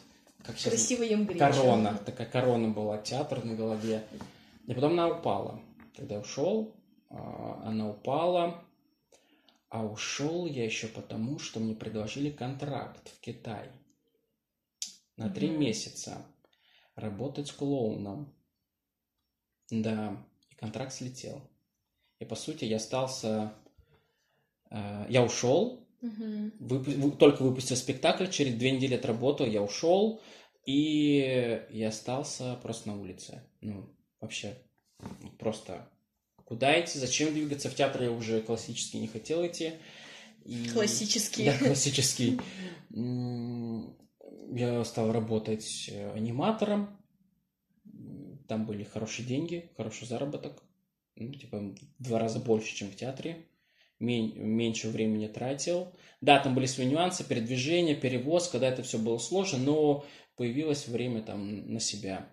как 0.44 0.56
сейчас, 0.58 0.72
Красиво 0.74 1.02
ем 1.02 1.24
гречу. 1.26 1.38
корона. 1.40 1.98
Такая 2.06 2.26
корона 2.26 2.68
была, 2.68 2.98
театр 2.98 3.44
на 3.44 3.54
голове. 3.54 4.02
И 4.66 4.72
потом 4.74 4.92
она 4.92 5.08
упала. 5.08 5.60
Когда 5.96 6.16
я 6.16 6.20
ушел, 6.20 6.74
а, 7.10 7.62
она 7.66 7.88
упала. 7.90 8.62
А 9.76 9.84
ушел 9.84 10.46
я 10.46 10.64
еще 10.64 10.88
потому, 10.88 11.38
что 11.38 11.60
мне 11.60 11.74
предложили 11.74 12.30
контракт 12.30 13.10
в 13.10 13.20
Китай 13.20 13.70
на 15.18 15.28
три 15.28 15.50
Мгм. 15.50 15.60
месяца 15.60 16.24
работать 16.94 17.52
клоуном. 17.52 18.34
Да, 19.70 20.16
и 20.48 20.54
контракт 20.54 20.94
слетел. 20.94 21.42
И 22.20 22.24
по 22.24 22.36
сути 22.36 22.64
я 22.64 22.76
остался... 22.76 23.52
э, 24.70 25.04
я 25.10 25.22
ушел, 25.22 25.86
Мгм. 26.00 26.52
выпу- 26.58 26.96
вы- 26.96 27.12
только 27.12 27.42
выпустил 27.42 27.76
спектакль, 27.76 28.28
через 28.30 28.54
две 28.54 28.70
недели 28.70 28.94
отработал, 28.94 29.44
я 29.46 29.62
ушел, 29.62 30.22
и 30.64 31.66
я 31.68 31.88
остался 31.88 32.56
просто 32.62 32.88
на 32.88 32.98
улице. 32.98 33.42
Ну, 33.60 33.94
вообще, 34.22 34.56
просто 35.38 35.86
куда 36.46 36.80
идти, 36.80 36.98
зачем 36.98 37.32
двигаться? 37.34 37.68
В 37.68 37.74
театр 37.74 38.04
я 38.04 38.10
уже 38.10 38.40
классически 38.40 38.96
не 38.96 39.08
хотел 39.08 39.46
идти. 39.46 39.74
И- 40.44 40.68
Классический. 40.70 41.44
Да, 41.44 41.58
классический. 41.58 42.40
Я 44.54 44.84
стал 44.84 45.12
работать 45.12 45.88
э, 45.92 46.12
аниматором. 46.12 46.96
Там 48.48 48.64
были 48.64 48.84
хорошие 48.84 49.26
деньги, 49.26 49.70
хороший 49.76 50.06
заработок. 50.06 50.62
Ну, 51.16 51.32
типа 51.34 51.58
в 51.58 52.02
два 52.02 52.18
раза 52.18 52.38
больше, 52.38 52.74
чем 52.74 52.90
в 52.90 52.96
театре. 52.96 53.44
Мен- 53.98 54.34
меньше 54.38 54.88
времени 54.88 55.26
тратил. 55.26 55.92
Да, 56.20 56.38
там 56.38 56.54
были 56.54 56.66
свои 56.66 56.86
нюансы, 56.86 57.24
передвижение, 57.24 57.96
перевоз, 57.96 58.48
когда 58.48 58.68
это 58.68 58.82
все 58.82 58.98
было 58.98 59.18
сложно, 59.18 59.58
но 59.58 60.06
появилось 60.36 60.86
время 60.86 61.22
там 61.22 61.72
на 61.72 61.80
себя. 61.80 62.30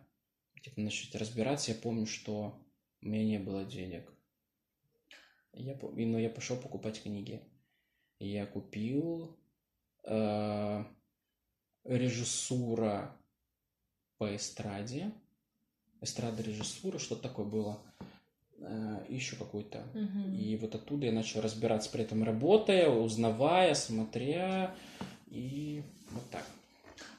Типа 0.62 0.80
начать 0.82 1.16
разбираться. 1.16 1.72
Я 1.72 1.78
помню, 1.78 2.06
что 2.06 2.63
у 3.04 3.10
меня 3.10 3.26
не 3.26 3.40
было 3.40 3.66
денег. 3.66 4.12
Я, 5.54 5.78
но 5.82 6.20
я 6.20 6.30
пошел 6.30 6.58
покупать 6.58 7.02
книги. 7.02 7.42
Я 8.20 8.46
купил 8.46 9.38
э, 10.04 10.84
режиссура 11.84 13.16
по 14.18 14.36
эстраде. 14.36 15.12
Эстрада 16.02 16.42
режиссура, 16.42 16.98
что 16.98 17.16
такое 17.16 17.46
было. 17.46 17.82
Э, 18.60 19.06
и 19.10 19.16
еще 19.16 19.36
какой-то. 19.36 19.84
Мгм. 19.94 20.34
И 20.34 20.56
вот 20.58 20.76
оттуда 20.76 21.06
я 21.08 21.12
начал 21.12 21.42
разбираться, 21.42 21.92
при 21.92 22.04
этом 22.04 22.24
работая, 22.24 22.90
узнавая, 22.90 23.74
смотря. 23.76 24.74
И 25.28 25.84
вот 26.12 26.24
так. 26.32 26.46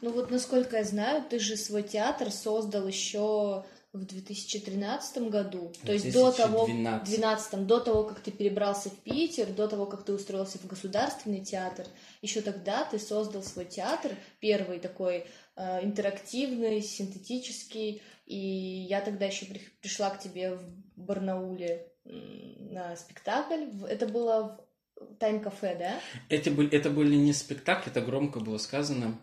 Ну 0.01 0.12
вот, 0.12 0.31
насколько 0.31 0.79
я 0.79 0.85
знаю, 0.85 1.25
ты 1.29 1.38
же 1.38 1.57
свой 1.57 1.83
театр 1.83 2.31
создал 2.31 2.87
еще 2.87 3.64
в 3.94 4.04
2013 4.04 5.28
году. 5.30 5.72
То 5.87 5.92
есть 5.92 6.12
до 6.12 6.33
того, 6.33 6.66
2012. 6.66 7.09
12 7.09 7.66
до 7.66 7.80
того, 7.80 8.04
как 8.04 8.20
ты 8.20 8.30
перебрался 8.33 8.90
в 8.90 8.96
Питер, 8.98 9.46
до 9.52 9.68
того, 9.68 9.87
как 9.87 10.04
ты 10.04 10.12
устроился 10.12 10.59
в 10.59 10.66
государственный 10.66 11.44
театр, 11.44 11.87
еще 12.20 12.40
тогда 12.40 12.85
ты 12.85 12.98
создал 12.98 13.42
свой 13.42 13.64
театр, 13.66 14.12
первый 14.40 14.80
такой 14.80 15.26
э, 15.57 15.85
интерактивный, 15.85 16.83
синтетический, 16.83 18.02
и 18.26 18.37
я 18.37 19.00
тогда 19.00 19.26
еще 19.26 19.46
при- 19.46 19.62
пришла 19.80 20.11
к 20.11 20.20
тебе 20.20 20.57
в 20.57 20.62
Барнауле 20.96 21.87
на 22.04 22.96
спектакль. 22.96 23.64
Это 23.88 24.07
было 24.07 24.61
в 24.96 25.14
Тайм-кафе, 25.16 25.76
да? 25.78 26.00
Это 26.28 26.50
были, 26.50 26.70
это 26.76 26.90
были 26.90 27.14
не 27.14 27.33
спектакли, 27.33 27.92
это 27.92 28.00
громко 28.00 28.40
было 28.40 28.59
сказано. 28.59 29.20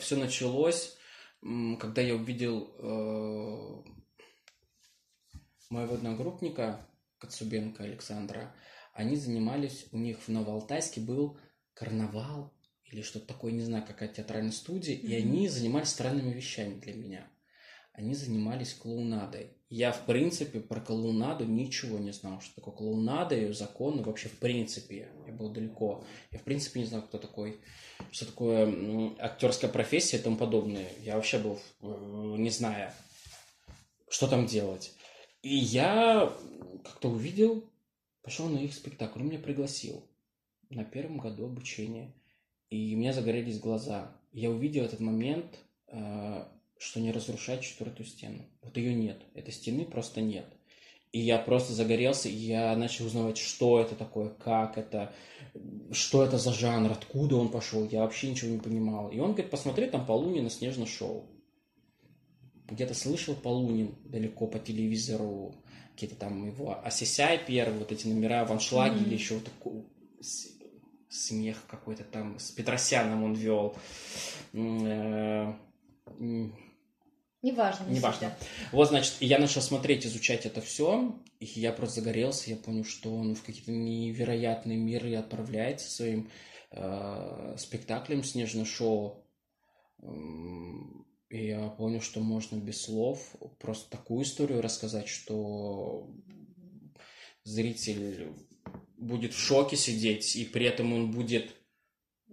все 0.00 0.16
началось, 0.16 0.96
когда 1.80 2.00
я 2.00 2.14
увидел 2.14 2.74
э, 2.78 3.94
моего 5.74 5.94
одногруппника 5.94 6.86
Кацубенко 7.18 7.84
Александра. 7.84 8.54
Они 8.92 9.16
занимались, 9.16 9.86
у 9.92 9.98
них 9.98 10.20
в 10.20 10.28
Новоалтайске 10.28 11.00
был 11.00 11.38
карнавал 11.74 12.54
или 12.84 13.02
что-то 13.02 13.26
такое, 13.26 13.52
не 13.52 13.62
знаю, 13.64 13.84
какая 13.84 14.08
театральная 14.08 14.52
студия, 14.52 14.94
и 14.94 15.06
Мгм. 15.06 15.28
они 15.32 15.48
занимались 15.48 15.88
странными 15.88 16.32
вещами 16.32 16.78
для 16.78 16.94
меня. 16.94 17.28
Они 17.92 18.14
занимались 18.14 18.74
клоунадой. 18.74 19.56
Я, 19.76 19.90
в 19.90 20.06
принципе, 20.06 20.60
про 20.60 20.80
клоунаду 20.80 21.46
ничего 21.46 21.98
не 21.98 22.12
знал, 22.12 22.40
что 22.40 22.54
такое 22.54 22.72
клоунада, 22.74 23.34
ее 23.34 23.52
законы, 23.52 24.04
вообще, 24.04 24.28
в 24.28 24.38
принципе, 24.38 25.08
я 25.26 25.32
был 25.32 25.50
далеко. 25.50 26.04
Я, 26.30 26.38
в 26.38 26.42
принципе, 26.42 26.78
не 26.78 26.86
знал, 26.86 27.02
кто 27.02 27.18
такой, 27.18 27.58
что 28.12 28.24
такое 28.24 28.72
актерская 29.18 29.68
профессия 29.68 30.18
и 30.18 30.20
тому 30.20 30.36
подобное. 30.36 30.88
Я 31.02 31.16
вообще 31.16 31.40
был, 31.40 31.58
э, 31.82 31.86
не 32.38 32.50
зная, 32.50 32.94
что 34.08 34.28
там 34.28 34.46
делать. 34.46 34.92
И 35.42 35.56
я 35.56 36.32
как-то 36.84 37.10
увидел, 37.10 37.68
пошел 38.22 38.46
на 38.46 38.58
их 38.58 38.74
спектакль, 38.74 39.22
он 39.22 39.26
меня 39.26 39.40
пригласил 39.40 40.08
на 40.70 40.84
первом 40.84 41.18
году 41.18 41.46
обучения. 41.46 42.14
И 42.70 42.94
у 42.94 42.98
меня 42.98 43.12
загорелись 43.12 43.58
глаза. 43.58 44.16
Я 44.30 44.50
увидел 44.50 44.84
этот 44.84 45.00
момент, 45.00 45.58
э, 45.88 46.44
что 46.84 47.00
не 47.00 47.12
разрушать 47.12 47.62
четвертую 47.62 48.06
стену. 48.06 48.44
Вот 48.62 48.76
ее 48.76 48.94
нет. 48.94 49.22
Этой 49.34 49.52
стены 49.52 49.84
просто 49.84 50.20
нет. 50.20 50.44
И 51.12 51.20
я 51.20 51.38
просто 51.38 51.72
загорелся, 51.72 52.28
и 52.28 52.34
я 52.34 52.76
начал 52.76 53.06
узнавать, 53.06 53.38
что 53.38 53.80
это 53.80 53.94
такое, 53.94 54.30
как 54.30 54.76
это, 54.76 55.14
что 55.92 56.24
это 56.24 56.38
за 56.38 56.52
жанр, 56.52 56.92
откуда 56.92 57.36
он 57.36 57.50
пошел. 57.50 57.88
Я 57.88 58.00
вообще 58.00 58.30
ничего 58.30 58.50
не 58.50 58.58
понимал. 58.58 59.10
И 59.10 59.18
он 59.18 59.32
говорит, 59.32 59.50
посмотри 59.50 59.86
там 59.86 60.04
Полунина 60.04 60.50
снежное 60.50 60.86
шоу. 60.86 61.30
Где-то 62.66 62.94
слышал 62.94 63.34
Полунин 63.34 63.94
далеко 64.04 64.46
по 64.46 64.58
телевизору, 64.58 65.54
какие-то 65.92 66.16
там 66.16 66.46
его 66.46 66.84
Осисяй 66.84 67.38
первые, 67.38 67.78
вот 67.78 67.92
эти 67.92 68.06
номера 68.08 68.44
в 68.44 68.52
аншлаге 68.52 68.96
Мгм. 68.96 69.04
или 69.06 69.14
еще 69.14 69.34
вот 69.34 69.44
такой 69.44 69.84
смех 71.08 71.62
какой-то 71.68 72.02
там 72.04 72.38
с 72.38 72.50
Петросяном 72.50 73.22
он 73.22 73.34
вел. 73.34 73.76
Неважно. 77.44 77.84
не 77.84 77.96
Неважно. 77.96 78.34
Вот, 78.72 78.88
значит, 78.88 79.16
я 79.20 79.38
начал 79.38 79.60
смотреть, 79.60 80.06
изучать 80.06 80.46
это 80.46 80.62
все, 80.62 81.14
и 81.40 81.44
я 81.44 81.72
просто 81.72 82.00
загорелся, 82.00 82.48
я 82.48 82.56
понял, 82.56 82.84
что 82.84 83.14
он 83.14 83.34
в 83.34 83.42
какие-то 83.42 83.70
невероятные 83.70 84.78
миры 84.78 85.14
отправляется 85.14 85.90
своим 85.90 86.30
э, 86.70 87.56
спектаклем 87.58 88.24
«Снежное 88.24 88.64
шоу». 88.64 89.26
И 91.28 91.46
я 91.48 91.68
понял, 91.68 92.00
что 92.00 92.20
можно 92.20 92.56
без 92.56 92.80
слов 92.80 93.36
просто 93.58 93.90
такую 93.90 94.22
историю 94.22 94.62
рассказать, 94.62 95.08
что 95.08 96.10
зритель 97.42 98.32
будет 98.96 99.34
в 99.34 99.38
шоке 99.38 99.76
сидеть, 99.76 100.34
и 100.34 100.46
при 100.46 100.64
этом 100.64 100.94
он 100.94 101.10
будет 101.10 101.54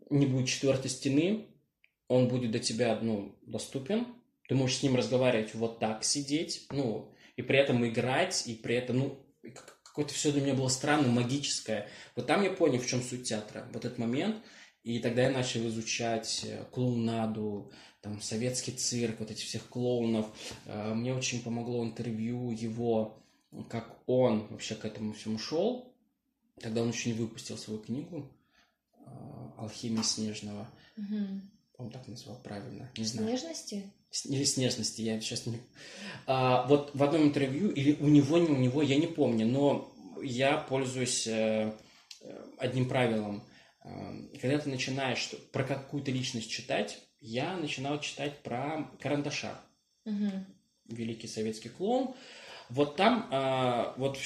не 0.10 0.26
будет 0.26 0.48
четвертой 0.48 0.90
стены, 0.90 1.48
он 2.08 2.30
будет 2.30 2.52
до 2.52 2.60
тебя, 2.60 2.98
ну, 3.02 3.36
доступен, 3.42 4.08
ты 4.52 4.56
можешь 4.58 4.80
с 4.80 4.84
ним 4.84 4.98
разговаривать 4.98 5.56
вот 5.56 5.80
так, 5.80 6.04
сидеть, 6.04 6.68
ну, 6.72 7.16
и 7.38 7.42
при 7.42 7.58
этом 7.58 7.88
играть, 7.88 8.46
и 8.48 8.54
при 8.54 8.76
этом, 8.76 9.00
ну, 9.00 9.26
какое-то 9.86 10.14
все 10.14 10.34
для 10.34 10.42
меня 10.42 10.56
было 10.56 10.68
странно, 10.68 11.08
магическое. 11.08 11.88
Вот 12.18 12.28
там 12.28 12.44
я 12.44 12.52
понял, 12.52 12.82
в 12.82 12.86
чем 12.86 13.02
суть 13.02 13.24
театра, 13.24 13.70
вот 13.72 13.86
этот 13.86 13.98
момент, 13.98 14.44
и 14.84 15.00
тогда 15.00 15.22
я 15.22 15.30
начал 15.30 15.66
изучать 15.70 16.44
э, 16.44 16.66
клоунаду, 16.70 17.72
там, 18.02 18.20
советский 18.20 18.74
цирк, 18.74 19.22
вот 19.22 19.32
этих 19.32 19.46
всех 19.46 19.70
клоунов. 19.70 20.28
Э, 20.66 20.94
мне 20.96 21.16
очень 21.16 21.42
помогло 21.42 21.86
интервью 21.86 22.52
его, 22.52 23.24
как 23.70 24.00
он 24.06 24.48
вообще 24.48 24.76
к 24.76 24.84
этому 24.84 25.14
всему 25.14 25.40
шел. 25.40 25.96
Тогда 26.60 26.82
он 26.82 26.90
еще 26.90 27.14
не 27.14 27.16
выпустил 27.16 27.58
свою 27.58 27.80
книгу 27.80 28.30
э, 28.98 29.02
«Алхимия 29.58 30.04
снежного». 30.04 30.70
Угу. 30.98 31.42
Он 31.78 31.90
так 31.90 32.06
назвал 32.10 32.38
правильно, 32.42 32.92
не 32.98 33.06
знаю. 33.06 33.30
Снежности? 33.30 33.94
Или 34.26 34.44
снежности, 34.44 35.02
я 35.02 35.20
сейчас 35.22 35.46
не... 35.46 35.60
А, 36.28 36.66
вот 36.68 36.92
в 36.94 37.02
одном 37.02 37.24
интервью, 37.24 37.70
или 37.70 37.94
у 37.94 38.08
него, 38.08 38.38
не 38.38 38.50
у 38.50 38.58
него, 38.58 38.82
я 38.82 38.98
не 38.98 39.08
помню, 39.08 39.46
но 39.46 39.92
я 40.22 40.58
пользуюсь 40.58 41.28
э, 41.28 41.74
одним 42.58 42.90
правилом. 42.90 43.44
Э, 43.84 43.90
когда 44.40 44.58
ты 44.60 44.70
начинаешь 44.70 45.32
про 45.52 45.64
какую-то 45.64 46.12
личность 46.12 46.52
читать, 46.52 47.00
я 47.22 47.56
начинал 47.56 48.00
читать 48.00 48.40
про 48.44 48.90
Карандаша. 49.00 49.60
Угу. 50.06 50.30
Великий 50.90 51.28
советский 51.28 51.70
клоун. 51.70 52.14
Вот 52.70 52.98
там, 52.98 53.30
э, 53.32 53.94
вот 53.98 54.18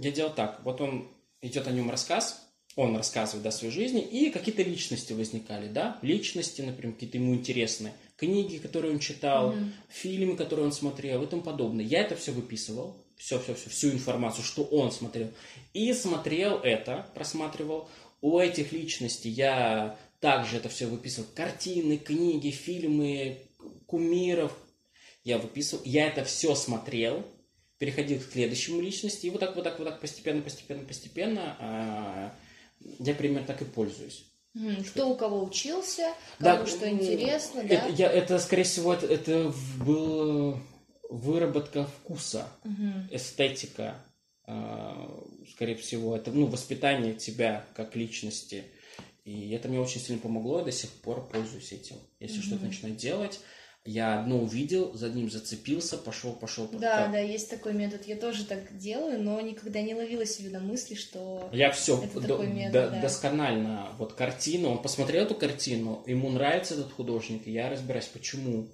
я 0.00 0.10
делал 0.12 0.32
так, 0.32 0.60
вот 0.64 0.80
он 0.80 1.08
идет 1.40 1.66
о 1.66 1.72
нем 1.72 1.90
рассказ, 1.90 2.48
он 2.76 2.96
рассказывает 2.96 3.46
о 3.46 3.52
своей 3.52 3.72
жизни, 3.72 4.00
и 4.00 4.30
какие-то 4.30 4.62
личности 4.62 5.12
возникали, 5.12 5.68
да, 5.68 5.98
личности, 6.02 6.62
например, 6.62 6.94
какие-то 6.94 7.18
ему 7.18 7.34
интересные, 7.34 7.92
книги, 8.22 8.58
которые 8.58 8.92
он 8.92 9.00
читал, 9.00 9.52
mm-hmm. 9.52 9.70
фильмы, 9.88 10.36
которые 10.36 10.66
он 10.66 10.72
смотрел 10.72 11.24
и 11.24 11.26
тому 11.26 11.42
подобное. 11.42 11.84
Я 11.84 12.02
это 12.02 12.14
все 12.14 12.30
выписывал, 12.30 12.96
все, 13.16 13.40
все, 13.40 13.54
все, 13.54 13.68
всю 13.68 13.90
информацию, 13.90 14.44
что 14.44 14.62
он 14.62 14.92
смотрел, 14.92 15.28
и 15.74 15.92
смотрел 15.92 16.58
это, 16.58 17.10
просматривал. 17.14 17.88
У 18.20 18.38
этих 18.38 18.70
личностей 18.70 19.28
я 19.28 19.98
также 20.20 20.58
это 20.58 20.68
все 20.68 20.86
выписывал, 20.86 21.26
картины, 21.34 21.96
книги, 21.96 22.50
фильмы, 22.50 23.38
кумиров, 23.86 24.52
я 25.24 25.38
выписывал, 25.38 25.82
я 25.84 26.06
это 26.06 26.24
все 26.24 26.54
смотрел, 26.54 27.26
переходил 27.78 28.20
к 28.20 28.32
следующему 28.32 28.80
личности, 28.80 29.26
и 29.26 29.30
вот 29.30 29.40
так, 29.40 29.56
вот 29.56 29.64
так, 29.64 29.80
вот 29.80 29.88
так, 29.88 30.00
постепенно, 30.00 30.42
постепенно, 30.42 30.84
постепенно 30.84 31.56
а, 31.58 32.34
я 33.00 33.14
примерно 33.14 33.48
так 33.48 33.62
и 33.62 33.64
пользуюсь. 33.64 34.24
Кто 34.88 35.08
у 35.08 35.16
кого 35.16 35.42
учился, 35.42 36.12
кому 36.38 36.64
да, 36.64 36.66
что 36.66 36.90
интересно, 36.90 37.60
это, 37.60 37.68
да? 37.68 37.86
Я, 37.86 38.12
это, 38.12 38.38
скорее 38.38 38.64
всего, 38.64 38.92
это, 38.92 39.06
это 39.06 39.52
был 39.78 40.58
выработка 41.08 41.84
вкуса, 41.86 42.48
угу. 42.64 43.08
эстетика, 43.10 43.96
э, 44.46 45.08
скорее 45.52 45.76
всего, 45.76 46.14
это 46.16 46.30
ну, 46.32 46.46
воспитание 46.46 47.14
тебя 47.14 47.64
как 47.74 47.96
личности. 47.96 48.64
И 49.24 49.50
это 49.52 49.68
мне 49.68 49.80
очень 49.80 50.00
сильно 50.00 50.20
помогло, 50.20 50.58
я 50.58 50.64
до 50.64 50.72
сих 50.72 50.90
пор 50.90 51.26
пользуюсь 51.28 51.72
этим. 51.72 51.96
Если 52.20 52.38
угу. 52.40 52.46
что-то 52.46 52.66
начинать 52.66 52.96
делать, 52.96 53.40
я 53.84 54.20
одно 54.20 54.40
увидел, 54.40 54.94
за 54.94 55.08
ним 55.08 55.28
зацепился, 55.28 55.98
пошел, 55.98 56.34
пошел. 56.34 56.68
Да, 56.72 57.08
да, 57.08 57.18
есть 57.18 57.50
такой 57.50 57.72
метод. 57.72 58.06
Я 58.06 58.16
тоже 58.16 58.44
так 58.44 58.76
делаю, 58.78 59.20
но 59.20 59.40
никогда 59.40 59.82
не 59.82 59.94
ловила 59.94 60.24
себе 60.24 60.50
на 60.50 60.60
мысли, 60.60 60.94
что 60.94 61.48
я 61.52 61.72
все 61.72 62.00
это 62.00 62.20
до, 62.20 62.28
такой 62.28 62.46
метод, 62.46 62.72
до, 62.72 62.90
да. 62.90 63.00
досконально. 63.00 63.88
Вот 63.98 64.12
картину, 64.12 64.70
он 64.70 64.82
посмотрел 64.82 65.24
эту 65.24 65.34
картину, 65.34 66.04
ему 66.06 66.30
нравится 66.30 66.74
этот 66.74 66.92
художник, 66.92 67.48
и 67.48 67.50
я 67.52 67.70
разбираюсь, 67.70 68.06
почему. 68.06 68.68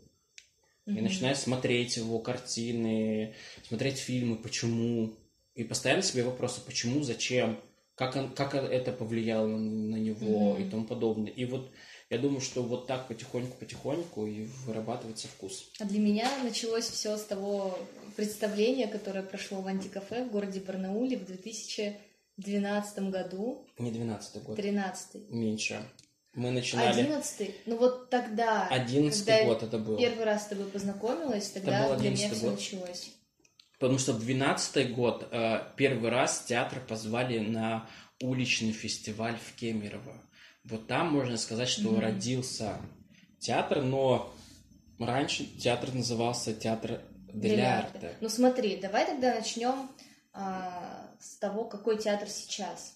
И 0.85 0.93
угу. 0.93 1.03
начинаю 1.03 1.37
смотреть 1.37 1.97
его 1.97 2.19
картины, 2.19 3.35
смотреть 3.67 3.97
фильмы, 3.97 4.37
почему. 4.37 5.15
И 5.55 5.65
постоянно 5.65 6.03
себе 6.03 6.23
вопросы, 6.23 6.61
почему, 6.65 7.03
зачем, 7.03 7.59
как, 7.95 8.15
он, 8.15 8.31
как 8.31 8.55
это 8.55 8.93
повлияло 8.93 9.47
на 9.47 9.97
него 9.97 10.53
угу. 10.53 10.61
и 10.61 10.69
тому 10.69 10.85
подобное. 10.85 11.33
И 11.33 11.47
вот 11.47 11.71
я 12.11 12.19
думаю, 12.19 12.41
что 12.41 12.63
вот 12.63 12.87
так 12.87 13.07
потихоньку-потихоньку 13.09 14.27
и 14.27 14.47
вырабатывается 14.65 15.29
вкус. 15.29 15.71
А 15.79 15.85
для 15.85 15.99
меня 15.99 16.31
началось 16.43 16.89
все 16.89 17.17
с 17.17 17.25
того 17.25 17.79
представления, 18.17 18.87
которое 18.87 19.23
прошло 19.23 19.61
в 19.61 19.67
антикафе 19.67 20.25
в 20.25 20.31
городе 20.31 20.61
Барнауле 20.61 21.19
в 21.19 21.27
2012 21.27 22.99
году. 23.11 23.67
Не 23.79 23.91
12 23.91 24.43
год. 24.43 24.57
13 24.57 25.31
Меньше. 25.31 25.83
Мы 26.35 26.51
начинали... 26.51 27.01
11 27.01 27.67
Ну 27.67 27.77
вот 27.77 28.11
тогда... 28.11 28.69
11 28.69 29.47
год 29.47 29.63
это 29.63 29.79
был. 29.79 29.99
первый 29.99 30.25
раз 30.25 30.45
с 30.45 30.47
тобой 30.47 30.67
познакомилась, 30.67 31.51
тогда 31.51 31.95
для 31.97 32.11
меня 32.11 32.31
все 32.31 32.51
началось. 32.51 33.11
Потому 33.79 33.99
что 33.99 34.13
в 34.13 34.21
12 34.21 34.95
год 34.95 35.29
э, 35.31 35.61
первый 35.77 36.11
раз 36.11 36.45
театр 36.47 36.81
позвали 36.87 37.39
на 37.39 37.89
уличный 38.21 38.73
фестиваль 38.73 39.37
в 39.37 39.55
Кемерово. 39.55 40.15
Вот 40.71 40.87
там 40.87 41.13
можно 41.13 41.37
сказать, 41.39 41.69
что 41.69 41.89
mm-hmm. 41.89 42.01
родился 42.01 42.77
театр, 43.39 43.83
но 43.83 44.33
раньше 44.99 45.45
театр 45.45 45.95
назывался 45.95 46.53
театр 46.53 47.01
Дель 47.33 47.63
Арте. 47.63 48.17
Ну 48.21 48.29
смотри, 48.29 48.77
давай 48.77 49.07
тогда 49.07 49.35
начнем 49.35 49.91
а, 50.33 51.11
с 51.21 51.37
того, 51.37 51.65
какой 51.65 51.99
театр 51.99 52.29
сейчас. 52.29 52.95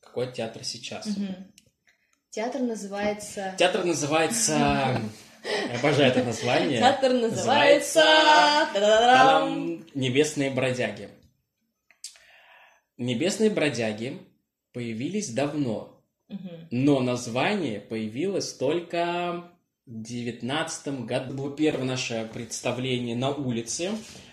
Какой 0.00 0.32
театр 0.32 0.64
сейчас? 0.64 1.06
Угу. 1.06 1.26
Театр 2.30 2.62
называется... 2.62 3.54
Театр 3.58 3.84
называется... 3.84 4.52
Я 5.68 5.78
обожаю 5.78 6.10
это 6.10 6.24
название. 6.24 6.78
Театр 6.78 7.12
называется... 7.12 8.02
Небесные 9.94 10.50
бродяги. 10.50 11.10
Небесные 12.96 13.50
бродяги 13.50 14.20
появились 14.76 15.32
давно, 15.32 16.02
но 16.70 17.00
название 17.00 17.80
появилось 17.80 18.52
только 18.52 19.50
в 19.86 20.02
девятнадцатом 20.02 21.06
году. 21.06 21.32
Было 21.32 21.56
первое 21.56 21.86
наше 21.86 22.28
представление 22.30 23.16
на 23.16 23.30
улице 23.30 23.92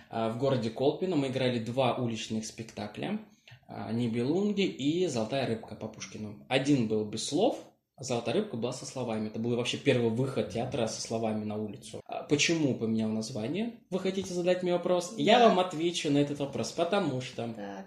а, 0.09 0.29
в 0.31 0.37
городе 0.37 0.69
Колпино. 0.69 1.15
Мы 1.15 1.27
играли 1.27 1.59
два 1.59 1.95
уличных 1.95 2.45
спектакля. 2.45 3.21
А, 3.69 3.93
Нибелунги 3.93 4.65
и 4.65 5.07
Золотая 5.07 5.47
рыбка 5.47 5.75
по 5.75 5.87
Пушкину. 5.87 6.45
Один 6.49 6.89
был 6.89 7.05
без 7.05 7.25
слов, 7.25 7.63
а 7.95 8.03
Золотая 8.03 8.35
рыбка 8.35 8.57
была 8.57 8.73
со 8.73 8.85
словами. 8.85 9.27
Это 9.27 9.39
был 9.39 9.55
вообще 9.55 9.77
первый 9.77 10.09
выход 10.09 10.49
театра 10.49 10.87
со 10.87 11.01
словами 11.01 11.45
на 11.45 11.55
улицу. 11.55 12.01
Почему 12.27 12.75
поменял 12.75 13.09
название? 13.09 13.79
Вы 13.89 13.99
хотите 13.99 14.33
задать 14.33 14.61
мне 14.61 14.73
вопрос? 14.73 15.11
Да. 15.15 15.23
Я 15.23 15.47
вам 15.47 15.61
отвечу 15.61 16.11
на 16.11 16.17
этот 16.17 16.39
вопрос, 16.39 16.73
потому 16.73 17.21
что... 17.21 17.47
Так. 17.53 17.85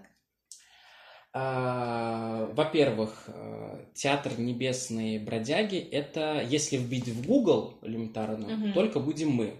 А, 1.33 2.49
во-первых, 2.53 3.25
э, 3.27 3.85
театр 3.93 4.39
Небесные 4.39 5.19
бродяги 5.19 5.77
это 5.77 6.43
если 6.47 6.77
вбить 6.77 7.07
в 7.07 7.27
Google 7.27 7.77
элементарно, 7.81 8.53
угу. 8.53 8.73
только 8.73 8.99
будем 8.99 9.31
мы. 9.31 9.53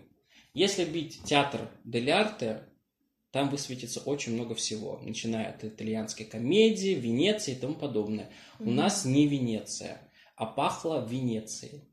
Если 0.53 0.85
вбить 0.85 1.21
театр 1.23 1.69
Дель 1.83 2.09
Арте, 2.09 2.63
там 3.31 3.49
высветится 3.49 3.99
очень 3.99 4.33
много 4.33 4.55
всего, 4.55 4.99
начиная 5.03 5.49
от 5.49 5.63
итальянской 5.63 6.25
комедии, 6.25 6.95
Венеции 6.95 7.51
и 7.51 7.59
тому 7.59 7.75
подобное. 7.75 8.31
Угу. 8.59 8.69
У 8.69 8.73
нас 8.73 9.05
не 9.05 9.27
Венеция, 9.27 10.01
а 10.35 10.45
пахло 10.45 11.05
Венецией. 11.07 11.83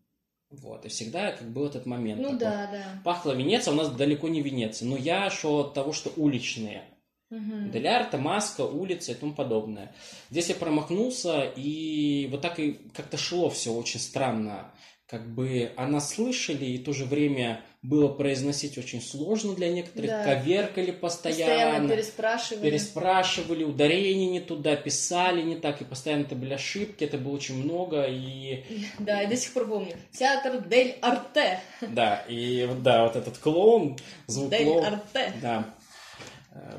Вот, 0.51 0.87
и 0.87 0.89
всегда 0.89 1.33
как 1.33 1.51
был 1.51 1.67
этот 1.67 1.85
момент. 1.85 2.23
Ну 2.23 2.39
такой. 2.39 2.39
да, 2.39 2.69
да. 2.71 3.03
Пахло 3.05 3.33
Венеция, 3.33 3.75
у 3.75 3.77
нас 3.77 3.91
далеко 3.91 4.29
не 4.29 4.41
Венеция. 4.41 4.89
Но 4.89 4.97
я 4.97 5.29
шел 5.29 5.59
от 5.61 5.75
того, 5.75 5.93
что 5.93 6.13
уличные 6.17 6.85
Угу. 7.31 7.71
Делярта, 7.73 8.19
маска, 8.19 8.63
улица 8.63 9.13
и 9.13 9.15
тому 9.15 9.35
подобное. 9.35 9.95
Здесь 10.31 10.51
я 10.51 10.55
промахнулся, 10.55 11.43
и 11.57 12.29
вот 12.31 12.43
так 12.43 12.59
и 12.59 12.79
как-то 12.95 13.17
шло 13.17 13.51
все 13.51 13.73
очень 13.73 14.01
странно. 14.01 14.71
Как 15.07 15.33
бы 15.35 15.73
она 15.77 16.01
слышали, 16.01 16.65
и 16.65 16.79
в 16.79 16.85
то 16.85 16.93
же 16.93 17.05
время 17.05 17.63
было 17.83 18.09
произносить 18.09 18.79
очень 18.79 19.03
сложно 19.03 19.55
для 19.55 19.71
некоторых, 19.71 20.11
да. 20.11 20.25
коверкали 20.25 20.91
постоянно. 20.91 21.45
Постоянно 21.45 21.89
переспрашивали. 21.91 22.71
Переспрашивали, 22.71 23.65
ударение 23.65 24.31
не 24.31 24.41
туда, 24.41 24.75
писали 24.75 25.43
не 25.43 25.57
так, 25.57 25.83
и 25.83 25.85
постоянно 25.85 26.23
это 26.23 26.35
были 26.35 26.55
ошибки, 26.55 27.05
это 27.05 27.19
было 27.19 27.35
очень 27.35 27.63
много, 27.63 28.07
и... 28.09 28.65
Да, 28.99 29.23
и 29.23 29.27
до 29.27 29.37
сих 29.37 29.53
пор 29.53 29.69
помню. 29.69 29.95
Театр 30.13 30.67
Дель 30.67 30.97
Арте. 31.03 31.61
Да, 31.83 32.25
и 32.27 32.67
да, 32.81 33.05
вот 33.05 33.17
этот 33.17 33.37
клоун, 33.37 33.99
звук 34.27 34.51
Дель 34.51 34.65
клоун. 34.65 34.85
Арте. 34.87 35.33
Да, 35.43 35.75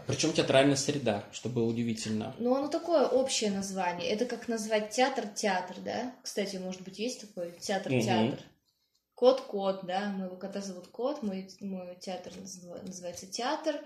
Причем 0.08 0.32
театральная 0.32 0.78
среда, 0.78 1.26
что 1.34 1.50
было 1.50 1.66
удивительно. 1.66 2.34
Ну, 2.40 2.56
оно 2.56 2.70
такое 2.70 3.08
общее 3.08 3.52
название. 3.52 4.10
Это 4.10 4.26
как 4.26 4.48
назвать 4.48 4.92
театр 4.92 5.28
театр, 5.28 5.78
да? 5.84 6.16
Кстати, 6.24 6.56
может 6.58 6.82
быть, 6.82 6.98
есть 6.98 7.22
такой 7.22 7.52
театр 7.60 7.92
театр. 7.92 8.40
Кот 9.16 9.42
кот, 9.42 9.86
да? 9.86 10.10
Моего 10.10 10.36
кота 10.38 10.62
зовут 10.62 10.88
кот, 10.88 11.24
мой, 11.24 11.50
мой 11.60 11.98
театр 12.00 12.32
называется 12.84 13.28
театр. 13.28 13.82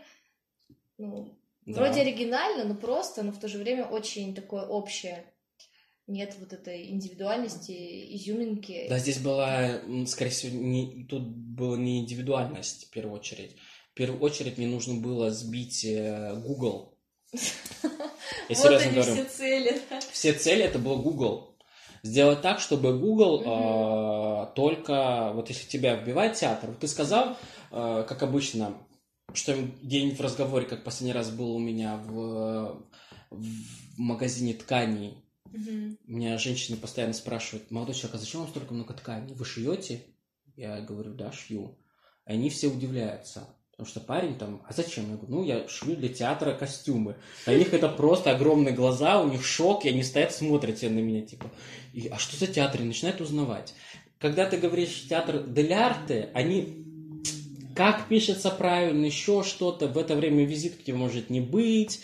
Ну, 0.97 1.37
да. 1.65 1.73
вроде 1.73 2.01
оригинально, 2.01 2.65
но 2.65 2.75
просто, 2.75 3.23
но 3.23 3.31
в 3.31 3.39
то 3.39 3.47
же 3.47 3.57
время 3.57 3.85
очень 3.85 4.35
такое 4.35 4.63
общее 4.63 5.25
нет 6.09 6.35
вот 6.39 6.53
этой 6.53 6.89
индивидуальности, 6.89 8.15
изюминки. 8.15 8.87
Да, 8.89 8.97
здесь 8.97 9.19
была, 9.19 9.79
скорее 10.07 10.31
всего, 10.31 10.57
не, 10.57 11.05
тут 11.05 11.23
была 11.23 11.77
не 11.77 11.99
индивидуальность 11.99 12.87
в 12.87 12.89
первую 12.89 13.15
очередь. 13.15 13.55
В 13.99 14.01
первую 14.01 14.21
очередь 14.21 14.57
мне 14.57 14.67
нужно 14.67 14.93
было 14.93 15.29
сбить 15.29 15.83
э, 15.83 16.33
Google. 16.41 16.97
Я 17.33 18.55
серьезно 18.55 18.91
говорю. 18.91 19.13
все 19.13 19.25
цели. 19.25 19.81
Все 20.13 20.31
цели 20.31 20.63
это 20.63 20.79
было 20.79 20.95
Google. 20.95 21.57
Сделать 22.01 22.41
так, 22.41 22.61
чтобы 22.61 22.97
Google 22.97 23.41
э, 23.41 24.55
только, 24.55 25.33
вот 25.33 25.49
если 25.49 25.67
тебя 25.67 25.97
вбивает 25.97 26.35
театр, 26.35 26.73
ты 26.79 26.87
сказал, 26.87 27.35
э, 27.71 28.05
как 28.07 28.23
обычно, 28.23 28.77
что 29.33 29.53
день 29.81 30.15
в 30.15 30.21
разговоре, 30.21 30.65
как 30.65 30.85
последний 30.85 31.11
раз 31.11 31.29
был 31.29 31.53
у 31.53 31.59
меня 31.59 31.97
в, 31.97 32.81
в 33.31 33.99
магазине 33.99 34.53
тканей, 34.53 35.25
Угу. 35.51 35.97
Меня 36.05 36.37
женщины 36.37 36.77
постоянно 36.77 37.13
спрашивают, 37.13 37.71
молодой 37.71 37.95
человек, 37.95 38.15
а 38.15 38.17
зачем 38.19 38.41
вам 38.41 38.49
столько 38.49 38.71
много 38.71 38.93
тканей? 38.93 39.33
Вы 39.33 39.45
шьете? 39.45 40.03
Я 40.55 40.79
говорю, 40.79 41.15
да, 41.15 41.31
шью. 41.31 41.79
И 42.27 42.33
они 42.33 42.51
все 42.51 42.67
удивляются. 42.67 43.47
Потому 43.79 43.91
что 43.91 44.01
парень 44.01 44.37
там, 44.37 44.61
а 44.67 44.73
зачем? 44.73 45.09
Я 45.09 45.15
говорю, 45.15 45.35
ну, 45.37 45.43
я 45.45 45.65
шью 45.69 45.95
для 45.95 46.09
театра 46.09 46.53
костюмы. 46.53 47.15
А 47.45 47.51
у 47.51 47.55
них 47.55 47.73
это 47.73 47.87
просто 47.87 48.31
огромные 48.31 48.75
глаза, 48.75 49.21
у 49.21 49.29
них 49.29 49.45
шок, 49.45 49.85
и 49.85 49.87
они 49.87 50.03
стоят, 50.03 50.33
смотрят 50.33 50.81
на 50.81 50.87
меня, 50.87 51.21
типа, 51.21 51.49
и, 51.93 52.09
а 52.09 52.17
что 52.17 52.35
за 52.35 52.47
театр? 52.47 52.81
И 52.81 52.83
начинают 52.83 53.21
узнавать. 53.21 53.73
Когда 54.17 54.49
ты 54.49 54.57
говоришь 54.57 55.07
театр 55.07 55.47
дель 55.47 55.71
арте, 55.71 56.29
они 56.33 56.85
как 57.73 58.09
пишется 58.09 58.51
правильно, 58.51 59.05
еще 59.05 59.43
что-то, 59.43 59.87
в 59.87 59.97
это 59.97 60.17
время 60.17 60.43
визитки 60.43 60.91
может 60.91 61.29
не 61.29 61.39
быть, 61.39 62.03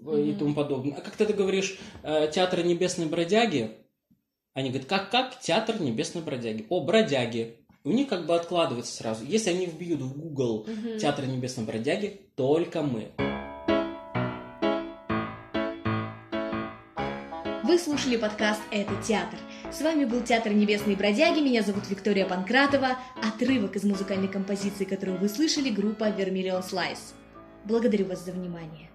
mm-hmm. 0.00 0.32
и 0.32 0.34
тому 0.34 0.52
подобное. 0.52 0.96
А 0.96 1.00
как 1.00 1.14
ты 1.14 1.26
говоришь 1.26 1.78
э, 2.02 2.28
театр 2.34 2.64
небесной 2.64 3.06
бродяги, 3.06 3.70
они 4.52 4.70
говорят, 4.70 4.88
как, 4.88 5.10
как 5.12 5.38
театр 5.38 5.80
небесной 5.80 6.24
бродяги? 6.24 6.66
О, 6.70 6.84
бродяги. 6.84 7.63
У 7.86 7.92
них 7.92 8.08
как 8.08 8.24
бы 8.24 8.34
откладывается 8.34 8.96
сразу. 8.96 9.26
Если 9.26 9.50
они 9.50 9.66
вбьют 9.66 10.00
в 10.00 10.18
Google 10.18 10.64
mm-hmm. 10.66 10.98
театр 11.00 11.26
небесной 11.26 11.66
бродяги, 11.66 12.22
только 12.34 12.80
мы. 12.80 13.12
Вы 17.62 17.78
слушали 17.78 18.16
подкаст 18.16 18.62
«Это 18.70 18.90
театр». 19.06 19.38
С 19.70 19.82
вами 19.82 20.06
был 20.06 20.22
Театр 20.22 20.52
Небесной 20.52 20.94
Бродяги, 20.94 21.40
меня 21.40 21.62
зовут 21.62 21.88
Виктория 21.90 22.26
Панкратова. 22.26 22.98
Отрывок 23.22 23.76
из 23.76 23.84
музыкальной 23.84 24.28
композиции, 24.28 24.84
которую 24.84 25.18
вы 25.18 25.28
слышали, 25.28 25.68
группа 25.68 26.04
Vermilion 26.04 26.62
Slice. 26.62 27.14
Благодарю 27.64 28.06
вас 28.06 28.24
за 28.24 28.32
внимание. 28.32 28.90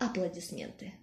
Аплодисменты. 0.00 0.94